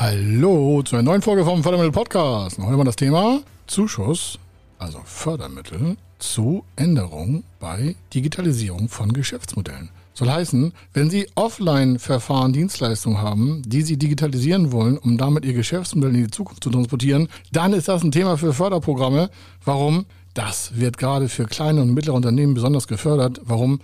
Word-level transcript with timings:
Hallo 0.00 0.80
zu 0.84 0.94
einer 0.94 1.02
neuen 1.02 1.22
Folge 1.22 1.44
vom 1.44 1.60
Fördermittel 1.60 1.90
Podcast. 1.90 2.56
Heute 2.58 2.76
mal 2.76 2.84
das 2.84 2.94
Thema 2.94 3.40
Zuschuss, 3.66 4.38
also 4.78 5.00
Fördermittel 5.04 5.96
zu 6.20 6.62
Änderung 6.76 7.42
bei 7.58 7.96
Digitalisierung 8.14 8.88
von 8.88 9.12
Geschäftsmodellen. 9.12 9.88
Soll 10.14 10.30
heißen, 10.30 10.72
wenn 10.92 11.10
Sie 11.10 11.26
Offline-Verfahren, 11.34 12.52
Dienstleistungen 12.52 13.20
haben, 13.20 13.62
die 13.66 13.82
Sie 13.82 13.96
digitalisieren 13.96 14.70
wollen, 14.70 14.98
um 14.98 15.18
damit 15.18 15.44
Ihr 15.44 15.52
Geschäftsmodell 15.54 16.14
in 16.14 16.24
die 16.26 16.30
Zukunft 16.30 16.62
zu 16.62 16.70
transportieren, 16.70 17.26
dann 17.50 17.72
ist 17.72 17.88
das 17.88 18.04
ein 18.04 18.12
Thema 18.12 18.38
für 18.38 18.52
Förderprogramme. 18.52 19.30
Warum? 19.64 20.06
Das 20.32 20.78
wird 20.78 20.96
gerade 20.96 21.28
für 21.28 21.46
kleine 21.46 21.82
und 21.82 21.92
mittlere 21.92 22.14
Unternehmen 22.14 22.54
besonders 22.54 22.86
gefördert. 22.86 23.40
Warum? 23.42 23.80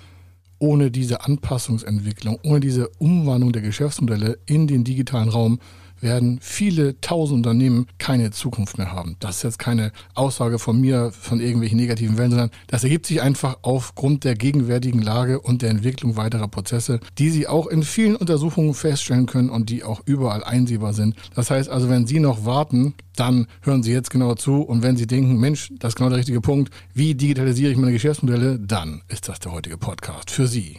Ohne 0.60 0.92
diese 0.92 1.24
Anpassungsentwicklung, 1.24 2.38
ohne 2.44 2.60
diese 2.60 2.88
Umwandlung 3.00 3.50
der 3.50 3.62
Geschäftsmodelle 3.62 4.38
in 4.46 4.68
den 4.68 4.84
digitalen 4.84 5.28
Raum 5.28 5.58
werden 6.04 6.38
viele 6.40 7.00
tausend 7.00 7.38
Unternehmen 7.38 7.86
keine 7.98 8.30
Zukunft 8.30 8.78
mehr 8.78 8.92
haben. 8.92 9.16
Das 9.18 9.38
ist 9.38 9.42
jetzt 9.42 9.58
keine 9.58 9.90
Aussage 10.14 10.60
von 10.60 10.80
mir 10.80 11.10
von 11.10 11.40
irgendwelchen 11.40 11.78
negativen 11.78 12.16
Wellen, 12.16 12.30
sondern 12.30 12.50
das 12.68 12.84
ergibt 12.84 13.06
sich 13.06 13.20
einfach 13.20 13.58
aufgrund 13.62 14.22
der 14.22 14.36
gegenwärtigen 14.36 15.02
Lage 15.02 15.40
und 15.40 15.62
der 15.62 15.70
Entwicklung 15.70 16.16
weiterer 16.16 16.46
Prozesse, 16.46 17.00
die 17.18 17.30
Sie 17.30 17.48
auch 17.48 17.66
in 17.66 17.82
vielen 17.82 18.14
Untersuchungen 18.14 18.74
feststellen 18.74 19.26
können 19.26 19.50
und 19.50 19.70
die 19.70 19.82
auch 19.82 20.02
überall 20.04 20.44
einsehbar 20.44 20.92
sind. 20.92 21.16
Das 21.34 21.50
heißt 21.50 21.68
also, 21.68 21.88
wenn 21.88 22.06
Sie 22.06 22.20
noch 22.20 22.44
warten, 22.44 22.94
dann 23.16 23.46
hören 23.62 23.82
Sie 23.82 23.92
jetzt 23.92 24.10
genauer 24.10 24.36
zu 24.36 24.62
und 24.62 24.82
wenn 24.82 24.96
Sie 24.96 25.06
denken, 25.06 25.38
Mensch, 25.38 25.72
das 25.78 25.90
ist 25.90 25.96
genau 25.96 26.10
der 26.10 26.18
richtige 26.18 26.40
Punkt, 26.40 26.72
wie 26.92 27.14
digitalisiere 27.14 27.72
ich 27.72 27.78
meine 27.78 27.92
Geschäftsmodelle, 27.92 28.58
dann 28.58 29.02
ist 29.08 29.28
das 29.28 29.40
der 29.40 29.52
heutige 29.52 29.78
Podcast 29.78 30.30
für 30.30 30.46
Sie. 30.46 30.78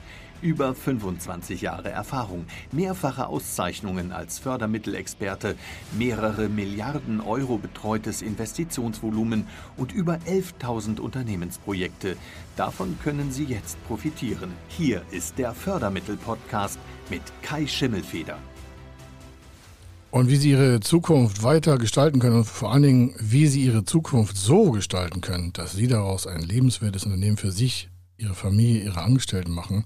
Über 0.41 0.73
25 0.73 1.61
Jahre 1.61 1.91
Erfahrung, 1.91 2.45
mehrfache 2.71 3.27
Auszeichnungen 3.27 4.11
als 4.11 4.39
Fördermittelexperte, 4.39 5.55
mehrere 5.95 6.49
Milliarden 6.49 7.21
Euro 7.21 7.59
betreutes 7.59 8.23
Investitionsvolumen 8.23 9.45
und 9.77 9.91
über 9.91 10.15
11.000 10.27 10.99
Unternehmensprojekte. 10.99 12.17
Davon 12.55 12.97
können 13.03 13.31
Sie 13.31 13.43
jetzt 13.43 13.77
profitieren. 13.87 14.51
Hier 14.67 15.03
ist 15.11 15.37
der 15.37 15.53
Fördermittel-Podcast 15.53 16.79
mit 17.11 17.21
Kai 17.43 17.67
Schimmelfeder. 17.67 18.39
Und 20.09 20.27
wie 20.27 20.37
Sie 20.37 20.49
Ihre 20.49 20.79
Zukunft 20.79 21.43
weiter 21.43 21.77
gestalten 21.77 22.19
können 22.19 22.37
und 22.37 22.47
vor 22.47 22.73
allen 22.73 22.83
Dingen, 22.83 23.15
wie 23.19 23.45
Sie 23.45 23.63
Ihre 23.63 23.85
Zukunft 23.85 24.35
so 24.37 24.71
gestalten 24.71 25.21
können, 25.21 25.53
dass 25.53 25.73
Sie 25.73 25.87
daraus 25.87 26.25
ein 26.25 26.41
lebenswertes 26.41 27.05
Unternehmen 27.05 27.37
für 27.37 27.51
sich, 27.51 27.89
Ihre 28.17 28.33
Familie, 28.33 28.83
Ihre 28.83 29.03
Angestellten 29.03 29.51
machen, 29.51 29.85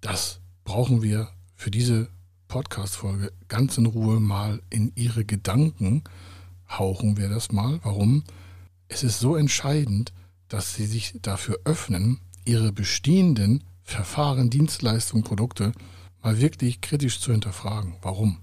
das 0.00 0.40
brauchen 0.64 1.02
wir 1.02 1.28
für 1.54 1.70
diese 1.70 2.08
Podcast-Folge 2.46 3.32
ganz 3.48 3.78
in 3.78 3.86
Ruhe 3.86 4.20
mal 4.20 4.62
in 4.70 4.92
Ihre 4.94 5.24
Gedanken. 5.24 6.04
Hauchen 6.68 7.16
wir 7.16 7.28
das 7.28 7.52
mal. 7.52 7.80
Warum? 7.82 8.24
Es 8.88 9.02
ist 9.02 9.18
so 9.18 9.36
entscheidend, 9.36 10.12
dass 10.48 10.74
Sie 10.74 10.86
sich 10.86 11.14
dafür 11.20 11.58
öffnen, 11.64 12.20
Ihre 12.44 12.72
bestehenden 12.72 13.64
Verfahren, 13.82 14.50
Dienstleistungen, 14.50 15.24
Produkte 15.24 15.72
mal 16.22 16.40
wirklich 16.40 16.80
kritisch 16.80 17.20
zu 17.20 17.32
hinterfragen. 17.32 17.96
Warum? 18.02 18.38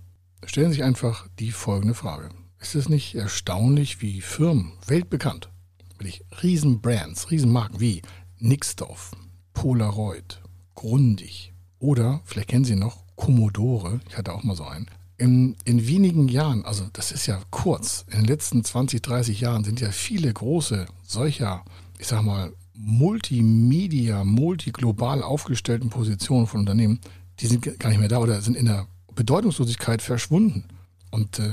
Stellen 0.45 0.69
Sie 0.69 0.75
sich 0.75 0.83
einfach 0.83 1.27
die 1.39 1.51
folgende 1.51 1.95
Frage. 1.95 2.29
Ist 2.59 2.75
es 2.75 2.89
nicht 2.89 3.15
erstaunlich, 3.15 4.01
wie 4.01 4.21
Firmen, 4.21 4.73
weltbekannt, 4.87 5.49
wirklich 5.89 6.23
Riesenbrands, 6.43 7.31
Riesenmarken 7.31 7.79
wie 7.79 8.01
Nixdorf, 8.39 9.11
Polaroid, 9.53 10.41
Grundig 10.75 11.53
oder, 11.79 12.21
vielleicht 12.25 12.49
kennen 12.49 12.65
Sie 12.65 12.75
noch, 12.75 13.03
Commodore, 13.15 13.99
ich 14.09 14.17
hatte 14.17 14.33
auch 14.33 14.43
mal 14.43 14.55
so 14.55 14.65
einen. 14.65 14.87
In, 15.17 15.55
in 15.63 15.87
wenigen 15.87 16.27
Jahren, 16.27 16.65
also 16.65 16.85
das 16.91 17.11
ist 17.11 17.25
ja 17.25 17.41
kurz, 17.49 18.05
in 18.11 18.17
den 18.17 18.25
letzten 18.25 18.63
20, 18.63 19.01
30 19.01 19.39
Jahren 19.39 19.63
sind 19.63 19.79
ja 19.79 19.91
viele 19.91 20.31
große 20.31 20.85
solcher, 21.03 21.63
ich 21.97 22.07
sag 22.07 22.21
mal, 22.23 22.51
Multimedia, 22.73 24.25
multiglobal 24.25 25.23
aufgestellten 25.23 25.89
Positionen 25.89 26.47
von 26.47 26.61
Unternehmen, 26.61 26.99
die 27.39 27.47
sind 27.47 27.79
gar 27.79 27.89
nicht 27.89 27.99
mehr 27.99 28.09
da 28.09 28.19
oder 28.19 28.41
sind 28.41 28.57
in 28.57 28.65
der 28.65 28.87
Bedeutungslosigkeit 29.15 30.01
verschwunden. 30.01 30.65
Und 31.11 31.39
äh, 31.39 31.51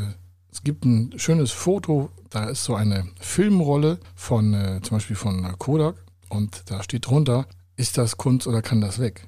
es 0.51 0.65
gibt 0.65 0.85
ein 0.85 1.15
schönes 1.17 1.53
Foto, 1.53 2.11
da 2.31 2.45
ist 2.51 2.65
so 2.65 2.75
eine 2.75 3.07
Filmrolle 3.21 3.99
von 4.17 4.55
äh, 4.55 4.81
zum 4.83 4.97
Beispiel 4.97 5.17
von 5.17 5.57
Kodak 5.59 5.97
und 6.29 6.65
da 6.67 6.83
steht 6.83 7.07
drunter, 7.07 7.47
ist 7.77 7.99
das 7.99 8.17
Kunst 8.17 8.47
oder 8.47 8.63
kann 8.63 8.81
das 8.81 8.99
weg? 8.99 9.27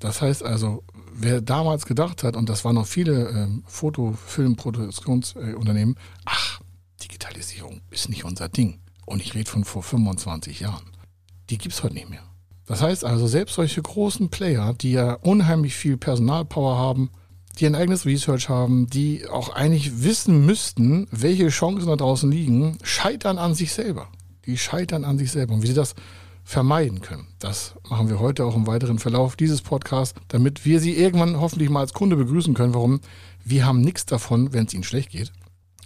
Das 0.00 0.22
heißt 0.22 0.42
also, 0.42 0.82
wer 1.12 1.40
damals 1.40 1.84
gedacht 1.86 2.22
hat, 2.24 2.36
und 2.36 2.48
das 2.48 2.64
waren 2.64 2.74
noch 2.74 2.86
viele 2.86 3.28
ähm, 3.28 3.62
Foto-, 3.66 4.16
Filmproduktionsunternehmen, 4.26 5.96
ach, 6.24 6.60
Digitalisierung 7.02 7.80
ist 7.90 8.08
nicht 8.08 8.24
unser 8.24 8.48
Ding. 8.48 8.80
Und 9.06 9.20
ich 9.20 9.34
rede 9.34 9.50
von 9.50 9.64
vor 9.64 9.82
25 9.82 10.60
Jahren. 10.60 10.90
Die 11.50 11.58
gibt 11.58 11.74
es 11.74 11.82
heute 11.82 11.94
nicht 11.94 12.08
mehr. 12.08 12.22
Das 12.66 12.82
heißt 12.82 13.04
also, 13.04 13.26
selbst 13.26 13.56
solche 13.56 13.82
großen 13.82 14.30
Player, 14.30 14.74
die 14.74 14.92
ja 14.92 15.14
unheimlich 15.14 15.74
viel 15.74 15.96
Personalpower 15.96 16.76
haben, 16.76 17.10
die 17.58 17.66
ein 17.66 17.74
eigenes 17.74 18.06
Research 18.06 18.48
haben, 18.48 18.86
die 18.86 19.26
auch 19.28 19.50
eigentlich 19.50 20.04
wissen 20.04 20.46
müssten, 20.46 21.08
welche 21.10 21.48
Chancen 21.48 21.88
da 21.88 21.96
draußen 21.96 22.30
liegen, 22.30 22.78
scheitern 22.82 23.38
an 23.38 23.54
sich 23.54 23.72
selber. 23.72 24.08
Die 24.46 24.56
scheitern 24.56 25.04
an 25.04 25.18
sich 25.18 25.32
selber. 25.32 25.54
Und 25.54 25.62
wie 25.62 25.66
sie 25.66 25.74
das 25.74 25.94
vermeiden 26.44 27.00
können. 27.00 27.28
Das 27.38 27.74
machen 27.88 28.08
wir 28.08 28.20
heute 28.20 28.44
auch 28.44 28.56
im 28.56 28.66
weiteren 28.66 28.98
Verlauf 28.98 29.36
dieses 29.36 29.62
Podcasts, 29.62 30.18
damit 30.28 30.64
wir 30.64 30.80
Sie 30.80 30.94
irgendwann 30.94 31.40
hoffentlich 31.40 31.70
mal 31.70 31.80
als 31.80 31.92
Kunde 31.92 32.16
begrüßen 32.16 32.54
können. 32.54 32.74
Warum? 32.74 33.00
Wir 33.44 33.66
haben 33.66 33.80
nichts 33.80 34.06
davon, 34.06 34.52
wenn 34.52 34.66
es 34.66 34.74
Ihnen 34.74 34.84
schlecht 34.84 35.10
geht. 35.10 35.32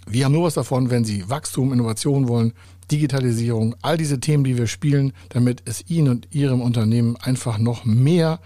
Wir 0.07 0.25
haben 0.25 0.33
nur 0.33 0.43
was 0.43 0.53
davon, 0.53 0.91
wenn 0.91 1.03
Sie 1.03 1.29
Wachstum, 1.29 1.73
Innovation 1.73 2.27
wollen, 2.27 2.53
Digitalisierung, 2.91 3.75
all 3.81 3.97
diese 3.97 4.19
Themen, 4.19 4.43
die 4.43 4.57
wir 4.57 4.67
spielen, 4.67 5.13
damit 5.29 5.63
es 5.65 5.89
Ihnen 5.89 6.09
und 6.09 6.27
Ihrem 6.31 6.61
Unternehmen 6.61 7.15
einfach 7.17 7.57
noch 7.57 7.85
mehr 7.85 8.39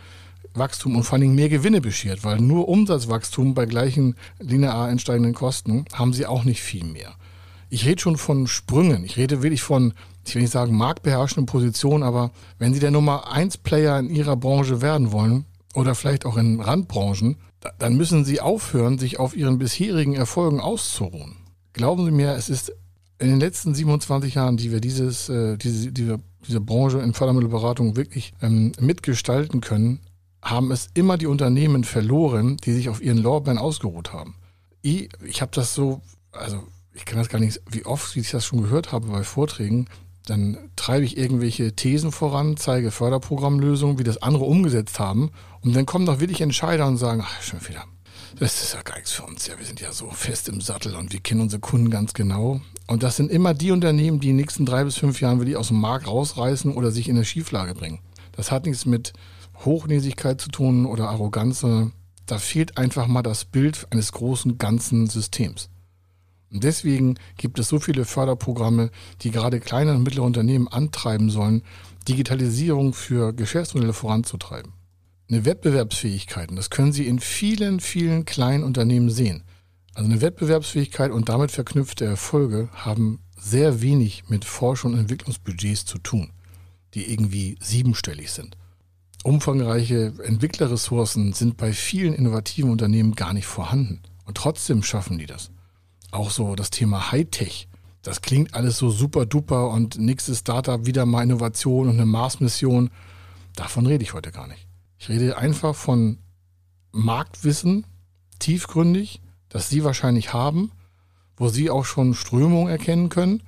Wachstum 0.54 0.96
und 0.96 1.04
vor 1.04 1.14
allen 1.14 1.22
Dingen 1.22 1.36
mehr 1.36 1.50
Gewinne 1.50 1.82
beschert, 1.82 2.24
weil 2.24 2.40
nur 2.40 2.70
Umsatzwachstum 2.70 3.54
bei 3.54 3.66
gleichen 3.66 4.16
linear 4.40 4.90
entsteigenden 4.90 5.34
Kosten 5.34 5.86
haben 5.94 6.14
Sie 6.14 6.26
auch 6.26 6.44
nicht 6.44 6.62
viel 6.62 6.86
mehr. 6.86 7.16
Ich 7.70 7.86
rede 7.86 8.02
schon 8.02 8.18
von 8.18 8.48
Sprüngen. 8.48 9.04
Ich 9.04 9.18
rede 9.18 9.44
wirklich 9.44 9.62
von 9.62 9.94
ich 10.30 10.36
will 10.36 10.44
nicht 10.44 10.52
sagen 10.52 10.78
marktbeherrschenden 10.78 11.46
Position, 11.46 12.04
aber 12.04 12.32
wenn 12.58 12.74
Sie 12.74 12.80
der 12.80 12.92
Nummer 12.92 13.32
1 13.32 13.58
Player 13.58 14.00
in 14.00 14.10
Ihrer 14.10 14.36
Branche 14.36 14.82
werden 14.82 15.12
wollen 15.12 15.46
oder 15.74 15.96
vielleicht 15.96 16.26
auch 16.26 16.38
in 16.38 16.62
Randbranchen, 16.62 17.38
dann 17.78 17.98
müssen 17.98 18.26
Sie 18.26 18.40
aufhören, 18.40 19.00
sich 19.00 19.20
auf 19.20 19.36
Ihren 19.36 19.58
bisherigen 19.58 20.14
Erfolgen 20.14 20.60
auszuruhen. 20.60 21.36
Glauben 21.74 22.06
Sie 22.06 22.12
mir, 22.12 22.34
es 22.34 22.50
ist 22.50 22.72
in 23.18 23.28
den 23.28 23.40
letzten 23.40 23.74
27 23.74 24.36
Jahren, 24.36 24.58
die 24.58 24.72
wir 24.72 24.80
dieses, 24.80 25.30
äh, 25.30 25.58
diese, 25.58 25.92
diese, 25.92 26.20
diese 26.48 26.62
Branche 26.62 27.00
in 27.00 27.14
Fördermittelberatung 27.14 27.96
wirklich 27.96 28.34
ähm, 28.42 28.72
mitgestalten 28.80 29.62
können, 29.62 30.00
haben 30.42 30.72
es 30.72 30.90
immer 30.94 31.18
die 31.18 31.28
Unternehmen 31.28 31.84
verloren, 31.84 32.58
die 32.58 32.72
sich 32.72 32.88
auf 32.88 33.02
ihren 33.02 33.18
Lorbeeren 33.18 33.58
ausgeruht 33.58 34.14
haben. 34.14 34.36
Ich, 34.82 35.10
ich 35.26 35.42
habe 35.42 35.52
das 35.54 35.76
so, 35.76 36.02
also 36.32 36.64
ich 37.00 37.06
kann 37.06 37.18
das 37.18 37.30
gar 37.30 37.40
nicht, 37.40 37.62
wie 37.70 37.86
oft 37.86 38.16
ich 38.16 38.30
das 38.30 38.46
schon 38.46 38.62
gehört 38.62 38.92
habe 38.92 39.08
bei 39.08 39.24
Vorträgen, 39.24 39.88
dann 40.26 40.58
treibe 40.76 41.06
ich 41.06 41.18
irgendwelche 41.18 41.76
Thesen 41.76 42.12
voran, 42.12 42.58
zeige 42.58 42.92
Förderprogrammlösungen, 42.92 43.98
wie 43.98 44.04
das 44.04 44.22
andere 44.22 44.44
umgesetzt 44.44 45.00
haben. 45.00 45.32
Und 45.62 45.76
dann 45.76 45.86
kommen 45.86 46.06
doch 46.06 46.20
wirklich 46.20 46.42
Entscheider 46.42 46.86
und 46.88 46.98
sagen, 46.98 47.24
ach, 47.26 47.42
schon 47.42 47.68
wieder, 47.68 47.86
das 48.38 48.62
ist 48.62 48.74
ja 48.74 48.82
gar 48.84 48.96
nichts 48.96 49.12
für 49.12 49.24
uns. 49.24 49.48
Ja, 49.48 49.58
wir 49.58 49.66
sind 49.66 49.80
ja 49.80 49.92
so 49.92 50.10
fest 50.12 50.50
im 50.50 50.62
Sattel 50.62 50.96
und 50.96 51.14
wir 51.14 51.20
kennen 51.20 51.42
unsere 51.42 51.62
Kunden 51.62 51.90
ganz 51.90 52.14
genau. 52.14 52.62
Und 52.86 53.02
das 53.02 53.16
sind 53.16 53.32
immer 53.32 53.54
die 53.54 53.72
Unternehmen, 53.72 54.20
die 54.20 54.30
in 54.30 54.36
den 54.36 54.42
nächsten 54.42 54.66
drei 54.66 54.84
bis 54.84 54.98
fünf 54.98 55.22
Jahren 55.22 55.40
wirklich 55.40 55.58
aus 55.58 55.70
dem 55.70 55.80
Markt 55.80 56.08
rausreißen 56.08 56.74
oder 56.74 56.92
sich 56.92 57.10
in 57.10 57.16
eine 57.16 57.26
Schieflage 57.26 57.74
bringen. 57.74 58.00
Das 58.34 58.52
hat 58.52 58.66
nichts 58.66 58.86
mit 58.86 59.14
Hochnäsigkeit 59.66 60.40
zu 60.40 60.50
tun 60.50 60.86
oder 60.86 61.10
Arroganz, 61.10 61.62
sondern 61.62 61.94
da 62.26 62.38
fehlt 62.38 62.78
einfach 62.78 63.08
mal 63.08 63.24
das 63.24 63.46
Bild 63.46 63.88
eines 63.90 64.12
großen 64.12 64.58
ganzen 64.58 65.08
Systems. 65.08 65.70
Und 66.52 66.64
deswegen 66.64 67.16
gibt 67.38 67.60
es 67.60 67.68
so 67.68 67.80
viele 67.80 68.06
Förderprogramme, 68.06 68.90
die 69.22 69.32
gerade 69.32 69.60
kleine 69.60 69.94
und 69.94 70.04
mittlere 70.04 70.26
Unternehmen 70.26 70.68
antreiben 70.68 71.30
sollen, 71.30 71.62
Digitalisierung 72.08 72.94
für 72.94 73.34
Geschäftsmodelle 73.34 73.94
voranzutreiben. 73.94 74.74
Eine 75.30 75.46
Wettbewerbsfähigkeit, 75.46 76.50
das 76.56 76.72
können 76.72 76.92
Sie 76.92 77.06
in 77.06 77.20
vielen, 77.20 77.80
vielen 77.80 78.26
kleinen 78.26 78.64
Unternehmen 78.64 79.12
sehen. 79.12 79.44
Also 79.94 80.10
eine 80.10 80.22
Wettbewerbsfähigkeit 80.22 81.12
und 81.12 81.30
damit 81.30 81.52
verknüpfte 81.52 82.06
Erfolge 82.06 82.70
haben 82.74 83.20
sehr 83.38 83.82
wenig 83.82 84.24
mit 84.30 84.44
Forschung 84.44 84.94
und 84.94 85.00
Entwicklungsbudgets 85.00 85.86
zu 85.86 86.00
tun, 86.00 86.32
die 86.96 87.12
irgendwie 87.12 87.58
siebenstellig 87.62 88.32
sind. 88.32 88.58
Umfangreiche 89.24 90.14
Entwicklerressourcen 90.24 91.34
sind 91.34 91.58
bei 91.58 91.74
vielen 91.74 92.14
innovativen 92.14 92.72
Unternehmen 92.72 93.16
gar 93.16 93.34
nicht 93.34 93.48
vorhanden. 93.48 94.02
Und 94.26 94.38
trotzdem 94.38 94.82
schaffen 94.84 95.18
die 95.18 95.26
das. 95.26 95.52
Auch 96.12 96.32
so 96.32 96.56
das 96.56 96.70
Thema 96.70 97.12
Hightech. 97.12 97.68
Das 98.02 98.22
klingt 98.22 98.54
alles 98.54 98.78
so 98.78 98.90
super 98.90 99.26
duper 99.26 99.70
und 99.70 100.00
nächstes 100.00 100.40
Startup 100.40 100.86
wieder 100.86 101.06
mal 101.06 101.24
Innovation 101.24 101.88
und 101.88 101.96
eine 101.96 102.06
Mars-Mission. 102.06 102.90
Davon 103.56 103.86
rede 103.86 104.04
ich 104.04 104.14
heute 104.14 104.32
gar 104.32 104.48
nicht. 104.48 104.68
Ich 104.98 105.10
rede 105.10 105.38
einfach 105.38 105.76
von 105.76 106.18
Marktwissen, 106.92 107.86
tiefgründig, 108.40 109.22
das 109.50 109.70
Sie 109.70 109.84
wahrscheinlich 109.84 110.34
haben, 110.34 110.72
wo 111.38 111.50
Sie 111.50 111.70
auch 111.70 111.86
schon 111.86 112.14
Strömungen 112.14 112.70
erkennen 112.70 113.10
können 113.10 113.44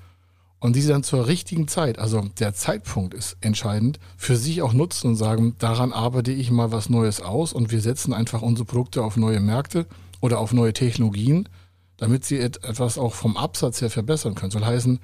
und 0.59 0.75
die 0.75 0.81
Sie 0.81 0.89
dann 0.89 1.03
zur 1.03 1.27
richtigen 1.27 1.67
Zeit, 1.67 1.97
also 1.97 2.21
der 2.39 2.53
Zeitpunkt 2.53 3.13
ist 3.13 3.37
entscheidend, 3.41 3.99
für 4.15 4.37
sich 4.37 4.61
auch 4.61 4.73
nutzen 4.73 5.07
und 5.07 5.15
sagen, 5.15 5.55
daran 5.59 5.91
arbeite 5.91 6.31
ich 6.31 6.51
mal 6.51 6.71
was 6.71 6.89
Neues 6.89 7.21
aus 7.21 7.51
und 7.51 7.71
wir 7.71 7.81
setzen 7.81 8.13
einfach 8.13 8.41
unsere 8.41 8.65
Produkte 8.65 9.03
auf 9.03 9.17
neue 9.17 9.39
Märkte 9.39 9.87
oder 10.19 10.39
auf 10.39 10.53
neue 10.53 10.73
Technologien, 10.73 11.49
damit 12.01 12.25
Sie 12.25 12.39
etwas 12.39 12.97
auch 12.97 13.13
vom 13.13 13.37
Absatz 13.37 13.79
her 13.79 13.91
verbessern 13.91 14.33
können. 14.33 14.49
Soll 14.49 14.65
heißen, 14.65 14.99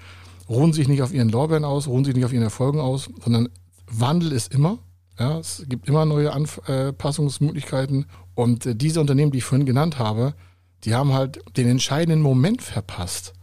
ruhen 0.50 0.74
sich 0.74 0.88
nicht 0.88 1.04
auf 1.04 1.14
Ihren 1.14 1.30
Lorbeeren 1.30 1.64
aus, 1.64 1.88
ruhen 1.88 2.04
sich 2.04 2.16
nicht 2.16 2.26
auf 2.26 2.34
Ihren 2.34 2.44
Erfolgen 2.44 2.80
aus, 2.80 3.08
sondern 3.24 3.50
Wandel 3.86 4.32
ist 4.32 4.52
immer. 4.52 4.80
Ja, 5.20 5.38
es 5.38 5.64
gibt 5.70 5.88
immer 5.88 6.06
neue 6.06 6.34
Anpassungsmöglichkeiten 6.34 8.08
und 8.34 8.66
äh, 8.66 8.76
diese 8.76 9.00
Unternehmen, 9.00 9.32
die 9.32 9.38
ich 9.38 9.44
vorhin 9.44 9.68
genannt 9.68 10.00
habe, 10.00 10.34
die 10.86 10.96
haben 10.96 11.14
halt 11.14 11.40
den 11.56 11.68
entscheidenden 11.68 12.22
Moment 12.22 12.64
verpasst, 12.64 13.34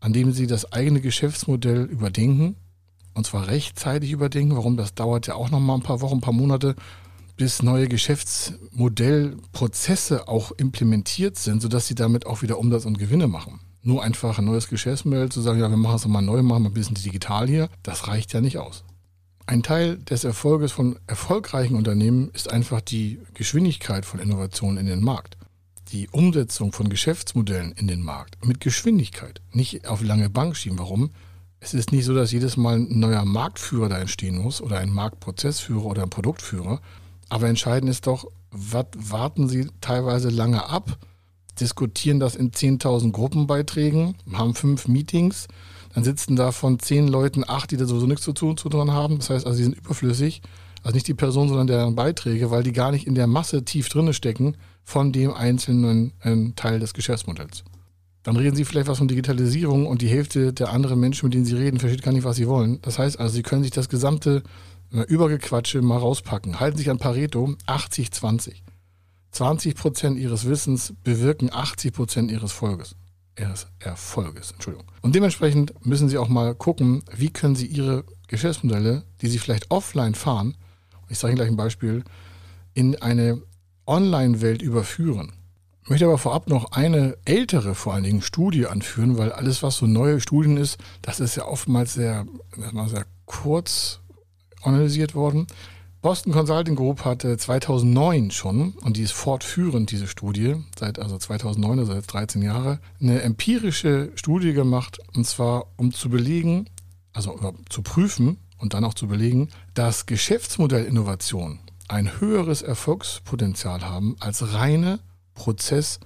an 0.00 0.12
dem 0.12 0.32
sie 0.32 0.48
das 0.48 0.72
eigene 0.72 1.00
Geschäftsmodell 1.00 1.84
überdenken. 1.84 2.56
Und 3.14 3.24
zwar 3.24 3.46
rechtzeitig 3.46 4.10
überdenken. 4.10 4.56
Warum? 4.56 4.76
Das 4.76 4.94
dauert 4.94 5.28
ja 5.28 5.36
auch 5.36 5.50
noch 5.50 5.60
mal 5.60 5.74
ein 5.74 5.82
paar 5.82 6.00
Wochen, 6.00 6.16
ein 6.16 6.20
paar 6.20 6.34
Monate, 6.34 6.74
bis 7.36 7.62
neue 7.62 7.88
Geschäftsmodellprozesse 7.88 10.28
auch 10.28 10.52
implementiert 10.52 11.36
sind, 11.36 11.62
sodass 11.62 11.86
sie 11.86 11.94
damit 11.94 12.26
auch 12.26 12.42
wieder 12.42 12.58
Umsatz 12.58 12.84
und 12.84 12.98
Gewinne 12.98 13.28
machen. 13.28 13.60
Nur 13.82 14.02
einfach 14.02 14.38
ein 14.38 14.44
neues 14.44 14.68
Geschäftsmodell 14.68 15.28
zu 15.28 15.40
sagen, 15.40 15.60
ja, 15.60 15.70
wir 15.70 15.76
machen 15.76 15.96
es 15.96 16.04
nochmal 16.04 16.22
neu, 16.22 16.42
machen 16.42 16.64
wir 16.64 16.70
ein 16.70 16.74
bisschen 16.74 16.94
digital 16.94 17.46
hier, 17.46 17.68
das 17.82 18.08
reicht 18.08 18.32
ja 18.32 18.40
nicht 18.40 18.58
aus. 18.58 18.84
Ein 19.46 19.62
Teil 19.62 19.98
des 19.98 20.24
Erfolges 20.24 20.72
von 20.72 20.98
erfolgreichen 21.06 21.76
Unternehmen 21.76 22.30
ist 22.32 22.50
einfach 22.50 22.80
die 22.80 23.20
Geschwindigkeit 23.34 24.04
von 24.04 24.18
Innovationen 24.18 24.78
in 24.78 24.86
den 24.86 25.04
Markt 25.04 25.36
die 25.92 26.08
Umsetzung 26.08 26.72
von 26.72 26.88
Geschäftsmodellen 26.88 27.72
in 27.72 27.86
den 27.86 28.02
Markt 28.02 28.44
mit 28.44 28.60
Geschwindigkeit, 28.60 29.40
nicht 29.52 29.86
auf 29.86 30.02
lange 30.02 30.30
Bank 30.30 30.56
schieben. 30.56 30.78
Warum? 30.78 31.10
Es 31.60 31.74
ist 31.74 31.92
nicht 31.92 32.04
so, 32.04 32.14
dass 32.14 32.32
jedes 32.32 32.56
Mal 32.56 32.76
ein 32.76 32.98
neuer 32.98 33.24
Marktführer 33.24 33.88
da 33.88 33.98
entstehen 33.98 34.38
muss 34.38 34.60
oder 34.60 34.78
ein 34.78 34.90
Marktprozessführer 34.90 35.84
oder 35.84 36.02
ein 36.02 36.10
Produktführer. 36.10 36.80
Aber 37.28 37.48
entscheidend 37.48 37.90
ist 37.90 38.06
doch, 38.06 38.26
was 38.50 38.86
warten 38.96 39.48
Sie 39.48 39.68
teilweise 39.80 40.28
lange 40.28 40.68
ab, 40.68 40.98
diskutieren 41.60 42.20
das 42.20 42.36
in 42.36 42.52
10.000 42.52 43.12
Gruppenbeiträgen, 43.12 44.16
haben 44.32 44.54
fünf 44.54 44.88
Meetings, 44.88 45.48
dann 45.94 46.04
sitzen 46.04 46.36
da 46.36 46.52
von 46.52 46.78
zehn 46.78 47.08
Leuten 47.08 47.42
acht, 47.46 47.70
die 47.70 47.78
da 47.78 47.86
sowieso 47.86 48.06
nichts 48.06 48.22
zu 48.24 48.34
tun 48.34 48.58
zu 48.58 48.68
tun 48.68 48.92
haben. 48.92 49.16
Das 49.16 49.30
heißt 49.30 49.46
also, 49.46 49.56
sie 49.56 49.64
sind 49.64 49.78
überflüssig. 49.78 50.42
Also 50.82 50.94
nicht 50.94 51.08
die 51.08 51.14
Person, 51.14 51.48
sondern 51.48 51.66
deren 51.66 51.94
Beiträge, 51.94 52.50
weil 52.50 52.62
die 52.62 52.72
gar 52.72 52.92
nicht 52.92 53.06
in 53.06 53.14
der 53.14 53.26
Masse 53.26 53.64
tief 53.64 53.88
drinne 53.88 54.12
stecken 54.12 54.56
von 54.84 55.10
dem 55.10 55.32
einzelnen 55.32 56.12
äh, 56.20 56.52
Teil 56.54 56.80
des 56.80 56.92
Geschäftsmodells. 56.92 57.64
Dann 58.22 58.36
reden 58.36 58.56
Sie 58.56 58.64
vielleicht 58.64 58.88
was 58.88 58.98
von 58.98 59.08
Digitalisierung 59.08 59.86
und 59.86 60.02
die 60.02 60.08
Hälfte 60.08 60.52
der 60.52 60.70
anderen 60.70 61.00
Menschen, 61.00 61.26
mit 61.26 61.34
denen 61.34 61.46
Sie 61.46 61.56
reden, 61.56 61.80
versteht 61.80 62.02
gar 62.02 62.12
nicht, 62.12 62.24
was 62.24 62.36
Sie 62.36 62.46
wollen. 62.46 62.78
Das 62.82 62.98
heißt 62.98 63.18
also, 63.18 63.34
Sie 63.34 63.42
können 63.42 63.62
sich 63.62 63.72
das 63.72 63.88
gesamte 63.88 64.42
Übergequatsche 64.90 65.82
mal 65.82 65.98
rauspacken. 65.98 66.60
Halten 66.60 66.78
sich 66.78 66.90
an 66.90 66.98
Pareto 66.98 67.54
80-20. 67.66 68.54
20 69.32 69.74
Prozent 69.74 70.18
Ihres 70.18 70.46
Wissens 70.46 70.94
bewirken 71.04 71.50
80 71.52 71.92
Prozent 71.92 72.30
Ihres 72.30 72.52
Folges. 72.52 72.96
Ihres 73.38 73.66
Erfolges, 73.78 74.52
Entschuldigung. 74.52 74.90
Und 75.02 75.14
dementsprechend 75.14 75.74
müssen 75.84 76.08
Sie 76.08 76.16
auch 76.16 76.28
mal 76.28 76.54
gucken, 76.54 77.02
wie 77.14 77.30
können 77.30 77.54
Sie 77.54 77.66
Ihre 77.66 78.04
Geschäftsmodelle, 78.28 79.04
die 79.20 79.28
Sie 79.28 79.38
vielleicht 79.38 79.70
offline 79.70 80.14
fahren, 80.14 80.56
ich 81.08 81.18
sage 81.18 81.32
Ihnen 81.32 81.36
gleich 81.36 81.48
ein 81.48 81.56
Beispiel, 81.56 82.02
in 82.74 83.00
eine 83.00 83.42
Online-Welt 83.86 84.62
überführen. 84.62 85.32
Ich 85.82 85.90
möchte 85.90 86.06
aber 86.06 86.18
vorab 86.18 86.48
noch 86.48 86.72
eine 86.72 87.16
ältere, 87.24 87.74
vor 87.74 87.94
allen 87.94 88.02
Dingen 88.02 88.22
Studie 88.22 88.66
anführen, 88.66 89.18
weil 89.18 89.30
alles, 89.30 89.62
was 89.62 89.76
so 89.76 89.86
neue 89.86 90.20
Studien 90.20 90.56
ist, 90.56 90.78
das 91.02 91.20
ist 91.20 91.36
ja 91.36 91.46
oftmals 91.46 91.94
sehr, 91.94 92.26
sehr 92.88 93.06
kurz 93.24 94.00
analysiert 94.66 95.14
worden. 95.14 95.46
Boston 96.02 96.32
Consulting 96.32 96.76
Group 96.76 97.04
hatte 97.04 97.36
2009 97.36 98.30
schon, 98.30 98.74
und 98.82 98.96
die 98.96 99.02
ist 99.02 99.12
fortführend, 99.12 99.90
diese 99.90 100.06
Studie, 100.06 100.54
seit 100.78 100.98
also 100.98 101.18
2009, 101.18 101.80
also 101.80 101.94
seit 101.94 102.12
13 102.12 102.42
Jahre, 102.42 102.78
eine 103.00 103.22
empirische 103.22 104.12
Studie 104.14 104.52
gemacht, 104.52 104.98
und 105.16 105.26
zwar 105.26 105.66
um 105.76 105.92
zu 105.92 106.08
belegen, 106.08 106.66
also 107.12 107.54
zu 107.68 107.82
prüfen 107.82 108.38
und 108.58 108.74
dann 108.74 108.84
auch 108.84 108.94
zu 108.94 109.08
belegen, 109.08 109.48
dass 109.74 110.06
Geschäftsmodellinnovation 110.06 111.58
ein 111.88 112.20
höheres 112.20 112.62
Erfolgspotenzial 112.62 113.82
haben 113.82 114.16
als 114.20 114.54
reine 114.54 115.00
Prozess- 115.34 115.98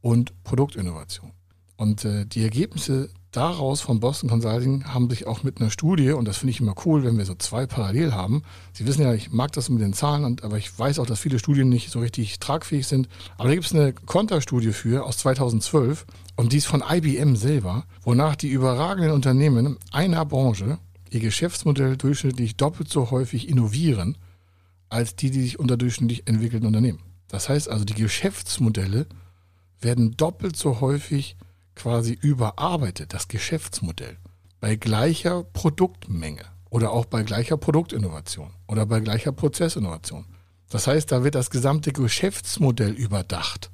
und 0.00 0.42
Produktinnovation. 0.44 1.32
Und 1.76 2.04
äh, 2.04 2.26
die 2.26 2.42
Ergebnisse 2.42 3.10
daraus 3.32 3.80
von 3.80 4.00
Boston 4.00 4.28
Consulting 4.28 4.84
haben 4.92 5.08
sich 5.08 5.26
auch 5.26 5.42
mit 5.42 5.60
einer 5.60 5.70
Studie, 5.70 6.12
und 6.12 6.26
das 6.26 6.38
finde 6.38 6.50
ich 6.50 6.60
immer 6.60 6.74
cool, 6.84 7.04
wenn 7.04 7.16
wir 7.18 7.24
so 7.24 7.34
zwei 7.34 7.66
parallel 7.66 8.12
haben. 8.12 8.42
Sie 8.72 8.86
wissen 8.86 9.02
ja, 9.02 9.12
ich 9.14 9.32
mag 9.32 9.52
das 9.52 9.68
mit 9.68 9.80
den 9.80 9.92
Zahlen, 9.92 10.36
aber 10.42 10.58
ich 10.58 10.76
weiß 10.76 10.98
auch, 10.98 11.06
dass 11.06 11.20
viele 11.20 11.38
Studien 11.38 11.68
nicht 11.68 11.90
so 11.90 12.00
richtig 12.00 12.38
tragfähig 12.40 12.86
sind. 12.86 13.08
Aber 13.38 13.48
da 13.48 13.54
gibt 13.54 13.66
es 13.66 13.74
eine 13.74 13.92
Konterstudie 13.92 14.72
für 14.72 15.04
aus 15.04 15.18
2012 15.18 16.06
und 16.36 16.52
die 16.52 16.58
ist 16.58 16.66
von 16.66 16.82
IBM 16.88 17.36
selber, 17.36 17.84
wonach 18.02 18.36
die 18.36 18.48
überragenden 18.48 19.12
Unternehmen 19.12 19.76
einer 19.92 20.24
Branche 20.24 20.78
ihr 21.10 21.20
Geschäftsmodell 21.20 21.96
durchschnittlich 21.96 22.56
doppelt 22.56 22.88
so 22.88 23.10
häufig 23.10 23.48
innovieren 23.48 24.16
als 24.88 25.14
die, 25.14 25.30
die 25.30 25.42
sich 25.42 25.58
unterdurchschnittlich 25.58 26.26
entwickelten 26.26 26.66
Unternehmen. 26.66 27.00
Das 27.28 27.48
heißt 27.48 27.68
also, 27.68 27.84
die 27.84 27.94
Geschäftsmodelle 27.94 29.06
werden 29.80 30.16
doppelt 30.16 30.56
so 30.56 30.80
häufig 30.80 31.36
quasi 31.80 32.12
überarbeitet, 32.12 33.14
das 33.14 33.28
Geschäftsmodell, 33.28 34.18
bei 34.60 34.76
gleicher 34.76 35.44
Produktmenge 35.44 36.44
oder 36.68 36.92
auch 36.92 37.06
bei 37.06 37.22
gleicher 37.22 37.56
Produktinnovation 37.56 38.50
oder 38.68 38.84
bei 38.84 39.00
gleicher 39.00 39.32
Prozessinnovation. 39.32 40.26
Das 40.68 40.86
heißt, 40.86 41.10
da 41.10 41.24
wird 41.24 41.34
das 41.34 41.48
gesamte 41.48 41.92
Geschäftsmodell 41.92 42.92
überdacht. 42.92 43.70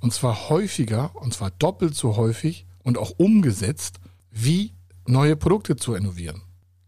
Und 0.00 0.14
zwar 0.14 0.48
häufiger, 0.48 1.14
und 1.16 1.34
zwar 1.34 1.50
doppelt 1.50 1.94
so 1.94 2.16
häufig 2.16 2.64
und 2.82 2.96
auch 2.96 3.12
umgesetzt, 3.18 4.00
wie 4.30 4.72
neue 5.06 5.36
Produkte 5.36 5.76
zu 5.76 5.94
innovieren. 5.94 6.40